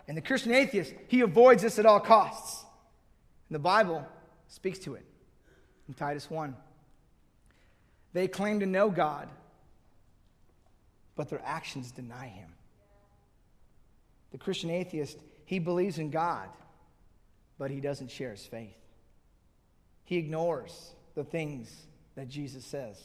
And 0.07 0.15
the 0.15 0.21
Christian 0.21 0.53
atheist, 0.53 0.93
he 1.07 1.21
avoids 1.21 1.63
this 1.63 1.79
at 1.79 1.85
all 1.85 1.99
costs. 1.99 2.65
And 3.49 3.55
the 3.55 3.59
Bible 3.59 4.05
speaks 4.47 4.79
to 4.79 4.95
it 4.95 5.05
in 5.87 5.93
Titus 5.93 6.29
1. 6.29 6.55
They 8.13 8.27
claim 8.27 8.59
to 8.61 8.65
know 8.65 8.89
God, 8.89 9.29
but 11.15 11.29
their 11.29 11.41
actions 11.43 11.91
deny 11.91 12.27
him. 12.27 12.49
The 14.31 14.37
Christian 14.37 14.69
atheist, 14.69 15.17
he 15.45 15.59
believes 15.59 15.97
in 15.97 16.09
God, 16.09 16.49
but 17.57 17.71
he 17.71 17.79
doesn't 17.79 18.11
share 18.11 18.31
his 18.31 18.45
faith. 18.45 18.77
He 20.03 20.17
ignores 20.17 20.91
the 21.15 21.23
things 21.23 21.71
that 22.15 22.27
Jesus 22.29 22.65
says 22.65 23.01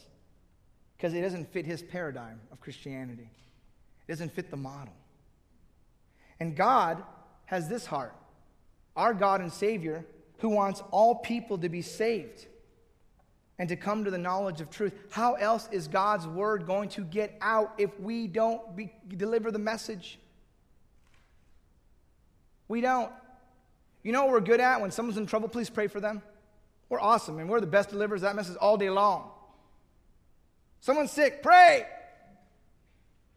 because 0.96 1.14
it 1.14 1.20
doesn't 1.20 1.52
fit 1.52 1.66
his 1.66 1.82
paradigm 1.82 2.40
of 2.52 2.60
Christianity, 2.60 3.28
it 4.06 4.12
doesn't 4.12 4.32
fit 4.32 4.50
the 4.50 4.56
model. 4.56 4.94
And 6.38 6.56
God 6.56 7.02
has 7.46 7.68
this 7.68 7.86
heart 7.86 8.14
our 8.94 9.14
God 9.14 9.40
and 9.40 9.52
Savior 9.52 10.04
who 10.38 10.50
wants 10.50 10.82
all 10.90 11.14
people 11.14 11.56
to 11.58 11.68
be 11.68 11.82
saved 11.82 12.46
and 13.58 13.68
to 13.68 13.76
come 13.76 14.04
to 14.04 14.10
the 14.10 14.18
knowledge 14.18 14.60
of 14.60 14.70
truth. 14.70 14.92
How 15.10 15.34
else 15.34 15.68
is 15.70 15.88
God's 15.88 16.26
word 16.26 16.66
going 16.66 16.88
to 16.90 17.02
get 17.02 17.36
out 17.40 17.74
if 17.78 17.98
we 18.00 18.26
don't 18.26 18.74
be, 18.74 18.92
deliver 19.16 19.50
the 19.50 19.58
message? 19.58 20.18
We 22.68 22.80
don't. 22.80 23.12
You 24.02 24.12
know 24.12 24.22
what 24.22 24.32
we're 24.32 24.40
good 24.40 24.60
at 24.60 24.80
when 24.80 24.90
someone's 24.90 25.18
in 25.18 25.26
trouble? 25.26 25.48
Please 25.48 25.70
pray 25.70 25.86
for 25.86 26.00
them. 26.00 26.22
We're 26.88 27.00
awesome, 27.00 27.38
and 27.38 27.48
we're 27.48 27.60
the 27.60 27.66
best 27.66 27.90
deliverers 27.90 28.22
that 28.22 28.36
message 28.36 28.56
all 28.56 28.76
day 28.76 28.90
long. 28.90 29.30
Someone's 30.80 31.10
sick, 31.10 31.42
pray. 31.42 31.86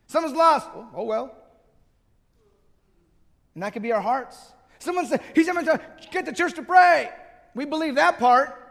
Someone's 0.07 0.35
lost, 0.35 0.67
oh, 0.73 0.87
oh 0.95 1.03
well. 1.03 1.35
And 3.53 3.63
that 3.63 3.73
could 3.73 3.81
be 3.81 3.91
our 3.91 4.01
hearts. 4.01 4.37
Someone 4.79 5.05
said, 5.05 5.21
He's 5.33 5.47
having 5.47 5.65
to 5.65 5.79
get 6.11 6.25
the 6.25 6.33
church 6.33 6.53
to 6.55 6.63
pray. 6.63 7.09
We 7.53 7.65
believe 7.65 7.95
that 7.95 8.19
part. 8.19 8.64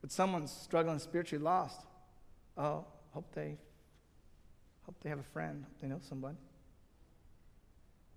But 0.00 0.12
someone's 0.12 0.52
struggling 0.52 0.98
spiritually 0.98 1.42
lost. 1.42 1.80
Oh, 2.56 2.84
hope 3.12 3.32
they 3.34 3.56
hope 4.84 4.96
they 5.02 5.10
have 5.10 5.18
a 5.18 5.22
friend, 5.22 5.64
hope 5.64 5.80
they 5.80 5.88
know 5.88 6.00
somebody. 6.08 6.36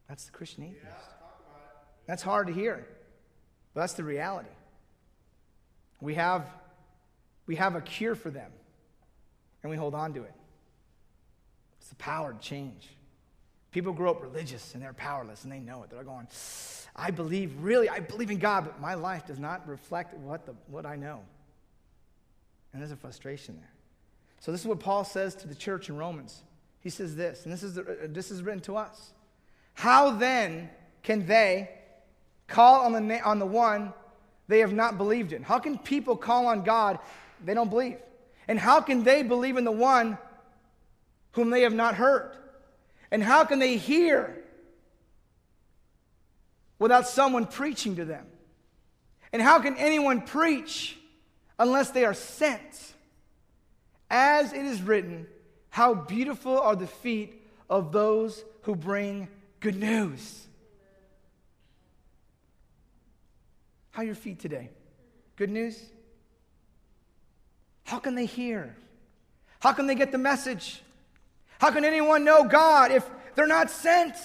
That's 0.07 0.25
the 0.25 0.31
Christian 0.31 0.63
atheist. 0.63 0.85
Yeah, 0.85 0.91
that's 2.05 2.23
hard 2.23 2.47
to 2.47 2.53
hear, 2.53 2.87
but 3.73 3.81
that's 3.81 3.93
the 3.93 4.03
reality. 4.03 4.49
We 5.99 6.15
have, 6.15 6.49
we 7.45 7.55
have 7.57 7.75
a 7.75 7.81
cure 7.81 8.15
for 8.15 8.29
them, 8.29 8.51
and 9.63 9.69
we 9.69 9.75
hold 9.75 9.93
on 9.93 10.13
to 10.13 10.23
it. 10.23 10.33
It's 11.79 11.89
the 11.89 11.95
power 11.95 12.33
to 12.33 12.39
change. 12.39 12.89
People 13.71 13.93
grow 13.93 14.11
up 14.11 14.21
religious 14.21 14.73
and 14.73 14.83
they're 14.83 14.93
powerless 14.93 15.43
and 15.43 15.51
they 15.51 15.59
know 15.59 15.83
it. 15.83 15.89
They're 15.89 16.03
going, 16.03 16.27
I 16.95 17.09
believe, 17.09 17.53
really, 17.61 17.87
I 17.89 18.01
believe 18.01 18.29
in 18.29 18.37
God, 18.37 18.65
but 18.65 18.81
my 18.81 18.95
life 18.95 19.25
does 19.25 19.39
not 19.39 19.67
reflect 19.67 20.13
what, 20.15 20.45
the, 20.45 20.53
what 20.67 20.85
I 20.85 20.95
know. 20.95 21.21
And 22.73 22.81
there's 22.81 22.91
a 22.91 22.95
frustration 22.95 23.57
there. 23.57 23.71
So, 24.39 24.51
this 24.51 24.61
is 24.61 24.67
what 24.67 24.79
Paul 24.79 25.03
says 25.03 25.35
to 25.35 25.47
the 25.47 25.55
church 25.55 25.89
in 25.89 25.97
Romans. 25.97 26.41
He 26.79 26.89
says 26.89 27.15
this, 27.15 27.43
and 27.43 27.53
this 27.53 27.61
is, 27.63 27.75
the, 27.75 27.81
uh, 27.81 28.07
this 28.07 28.31
is 28.31 28.41
written 28.41 28.61
to 28.61 28.75
us. 28.75 29.13
How 29.73 30.11
then 30.11 30.69
can 31.03 31.27
they 31.27 31.69
call 32.47 32.81
on 32.81 33.07
the, 33.07 33.21
on 33.21 33.39
the 33.39 33.45
one 33.45 33.93
they 34.47 34.59
have 34.59 34.73
not 34.73 34.97
believed 34.97 35.31
in? 35.31 35.43
How 35.43 35.59
can 35.59 35.77
people 35.77 36.15
call 36.15 36.47
on 36.47 36.63
God 36.63 36.99
they 37.45 37.53
don't 37.53 37.69
believe? 37.69 37.97
And 38.47 38.59
how 38.59 38.81
can 38.81 39.03
they 39.03 39.21
believe 39.23 39.57
in 39.57 39.63
the 39.63 39.71
one 39.71 40.17
whom 41.33 41.51
they 41.51 41.61
have 41.61 41.73
not 41.73 41.95
heard? 41.95 42.35
And 43.11 43.23
how 43.23 43.45
can 43.45 43.59
they 43.59 43.77
hear 43.77 44.43
without 46.79 47.07
someone 47.07 47.45
preaching 47.45 47.97
to 47.97 48.05
them? 48.05 48.25
And 49.31 49.41
how 49.41 49.59
can 49.59 49.77
anyone 49.77 50.21
preach 50.21 50.97
unless 51.61 51.91
they 51.91 52.03
are 52.03 52.13
sent? 52.15 52.93
As 54.09 54.51
it 54.51 54.65
is 54.65 54.81
written, 54.81 55.27
how 55.69 55.93
beautiful 55.93 56.59
are 56.59 56.75
the 56.75 56.87
feet 56.87 57.47
of 57.69 57.91
those 57.91 58.43
who 58.63 58.75
bring 58.75 59.27
good 59.61 59.75
news. 59.75 60.47
How 63.91 64.01
are 64.01 64.05
your 64.05 64.15
feet 64.15 64.39
today? 64.39 64.69
Good 65.35 65.49
news? 65.49 65.79
How 67.85 67.99
can 67.99 68.15
they 68.15 68.25
hear? 68.25 68.75
How 69.59 69.71
can 69.71 69.85
they 69.85 69.95
get 69.95 70.11
the 70.11 70.17
message? 70.17 70.81
How 71.59 71.69
can 71.71 71.85
anyone 71.85 72.23
know 72.23 72.43
God 72.43 72.91
if 72.91 73.07
they're 73.35 73.47
not 73.47 73.69
sent? 73.69 74.15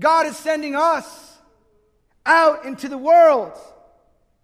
God 0.00 0.26
is 0.26 0.36
sending 0.36 0.74
us 0.74 1.38
out 2.26 2.64
into 2.64 2.88
the 2.88 2.98
world 2.98 3.52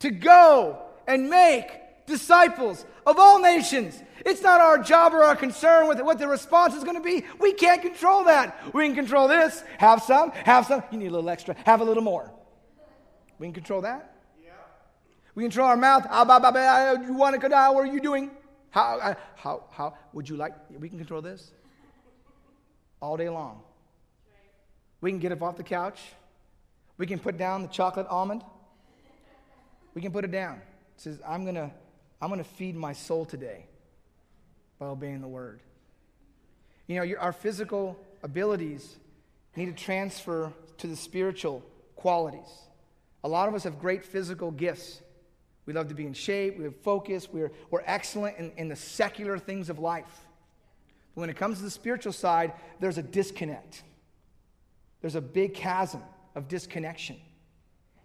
to 0.00 0.10
go 0.10 0.82
and 1.06 1.30
make 1.30 2.06
disciples 2.06 2.84
of 3.06 3.18
all 3.18 3.40
nations. 3.40 4.02
It's 4.26 4.42
not 4.42 4.60
our 4.60 4.78
job 4.78 5.14
or 5.14 5.22
our 5.22 5.36
concern 5.36 5.88
with 5.88 6.00
what 6.00 6.18
the 6.18 6.28
response 6.28 6.74
is 6.74 6.84
going 6.84 6.96
to 6.96 7.02
be. 7.02 7.24
We 7.38 7.52
can't 7.52 7.80
control 7.80 8.24
that. 8.24 8.74
We 8.74 8.84
can 8.86 8.94
control 8.94 9.28
this. 9.28 9.62
Have 9.78 10.02
some, 10.02 10.30
have 10.32 10.66
some. 10.66 10.82
You 10.90 10.98
need 10.98 11.06
a 11.06 11.12
little 11.12 11.30
extra, 11.30 11.56
have 11.64 11.80
a 11.80 11.84
little 11.84 12.02
more. 12.02 12.30
We 13.38 13.46
can 13.46 13.54
control 13.54 13.80
that. 13.82 14.14
Yeah. 14.44 14.50
We 15.34 15.44
control 15.44 15.66
our 15.66 15.76
mouth. 15.76 16.06
Ah, 16.10 16.92
you 17.00 17.14
want 17.14 17.34
to 17.34 17.40
go 17.40 17.48
down? 17.48 17.74
What 17.74 17.88
are 17.88 17.92
you 17.92 18.00
doing? 18.00 18.30
How, 18.70 18.98
uh, 19.00 19.14
how, 19.36 19.64
how 19.70 19.94
would 20.12 20.28
you 20.28 20.36
like? 20.36 20.52
We 20.78 20.88
can 20.88 20.98
control 20.98 21.22
this 21.22 21.50
all 23.00 23.16
day 23.16 23.28
long. 23.28 23.62
We 25.00 25.10
can 25.10 25.18
get 25.18 25.32
up 25.32 25.42
off 25.42 25.56
the 25.56 25.62
couch. 25.62 25.98
We 26.98 27.06
can 27.06 27.18
put 27.18 27.38
down 27.38 27.62
the 27.62 27.68
chocolate 27.68 28.06
almond. 28.08 28.42
We 29.94 30.03
can 30.03 30.12
put 30.12 30.24
it 30.24 30.31
down. 30.31 30.57
It 30.57 31.00
says, 31.03 31.20
I'm 31.26 31.44
going 31.44 31.57
to 31.57 31.70
I'm 32.20 32.29
going 32.29 32.42
to 32.42 32.48
feed 32.48 32.76
my 32.76 32.92
soul 32.92 33.24
today 33.24 33.64
by 34.79 34.87
obeying 34.87 35.20
the 35.20 35.29
word. 35.29 35.61
You 36.87 36.96
know, 36.96 37.03
your, 37.03 37.18
our 37.18 37.33
physical 37.33 37.98
abilities 38.22 38.96
need 39.57 39.66
to 39.66 39.85
transfer 39.85 40.53
to 40.79 40.87
the 40.87 40.96
spiritual 40.96 41.62
qualities. 41.96 42.48
A 43.24 43.29
lot 43.29 43.48
of 43.48 43.55
us 43.55 43.64
have 43.64 43.79
great 43.79 44.05
physical 44.05 44.50
gifts. 44.50 45.00
We 45.66 45.72
love 45.72 45.88
to 45.88 45.94
be 45.94 46.07
in 46.07 46.14
shape, 46.14 46.59
we 46.59 46.64
have 46.64 46.76
focus, 46.76 47.29
we're, 47.31 47.53
we're 47.70 47.85
excellent 47.87 48.38
in, 48.38 48.50
in 48.57 48.68
the 48.68 48.76
secular 48.76 49.38
things 49.38 49.70
of 49.70 49.79
life. 49.79 50.26
But 51.14 51.20
when 51.20 51.31
it 51.31 51.37
comes 51.37 51.59
to 51.59 51.64
the 51.64 51.70
spiritual 51.70 52.12
side, 52.12 52.55
there's 52.81 52.98
a 52.98 53.03
disconnect. 53.03 53.83
There's 55.00 55.14
a 55.14 55.20
big 55.20 55.55
chasm 55.55 56.03
of 56.35 56.48
disconnection. 56.48 57.16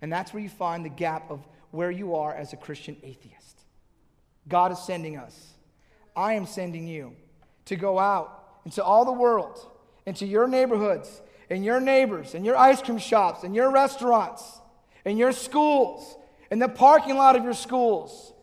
And 0.02 0.12
that's 0.12 0.34
where 0.34 0.44
you 0.44 0.50
find 0.50 0.86
the 0.86 0.90
gap 0.90 1.32
of 1.32 1.46
where 1.76 1.92
you 1.92 2.16
are 2.16 2.34
as 2.34 2.54
a 2.54 2.58
Christian 2.58 2.98
atheist. 3.04 3.60
God 4.48 4.72
is 4.72 4.80
sending 4.80 5.18
us. 5.18 5.54
I 6.16 6.34
am 6.34 6.46
sending 6.46 6.88
you 6.88 7.14
to 7.66 7.76
go 7.76 8.00
out 8.00 8.60
into 8.66 8.84
all 8.84 9.06
the 9.06 9.12
world, 9.12 9.60
into 10.06 10.26
your 10.26 10.48
neighborhoods, 10.48 11.22
and 11.50 11.64
your 11.64 11.80
neighbors, 11.80 12.34
and 12.34 12.46
your 12.46 12.56
ice 12.56 12.82
cream 12.82 12.98
shops, 12.98 13.44
and 13.44 13.54
your 13.54 13.72
restaurants, 13.72 14.44
and 15.04 15.20
your 15.20 15.32
schools, 15.32 16.16
and 16.50 16.62
the 16.62 16.70
parking 16.70 17.18
lot 17.18 17.36
of 17.36 17.44
your 17.44 17.54
schools, 17.54 18.34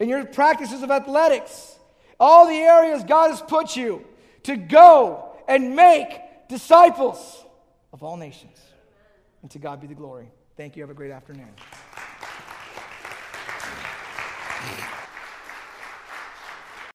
and 0.00 0.08
your 0.08 0.24
practices 0.24 0.82
of 0.82 0.90
athletics, 0.90 1.76
all 2.18 2.46
the 2.46 2.56
areas 2.56 3.04
God 3.04 3.30
has 3.30 3.40
put 3.40 3.76
you 3.76 4.04
to 4.44 4.56
go 4.56 5.36
and 5.46 5.76
make 5.76 6.20
disciples 6.48 7.44
of 7.92 8.02
all 8.02 8.16
nations. 8.16 8.58
And 9.42 9.50
to 9.52 9.58
God 9.58 9.80
be 9.80 9.86
the 9.86 9.94
glory. 9.94 10.30
Thank 10.56 10.76
you. 10.76 10.82
Have 10.82 10.90
a 10.90 10.94
great 10.94 11.12
afternoon. 11.12 11.50
Yeah. 14.66 14.97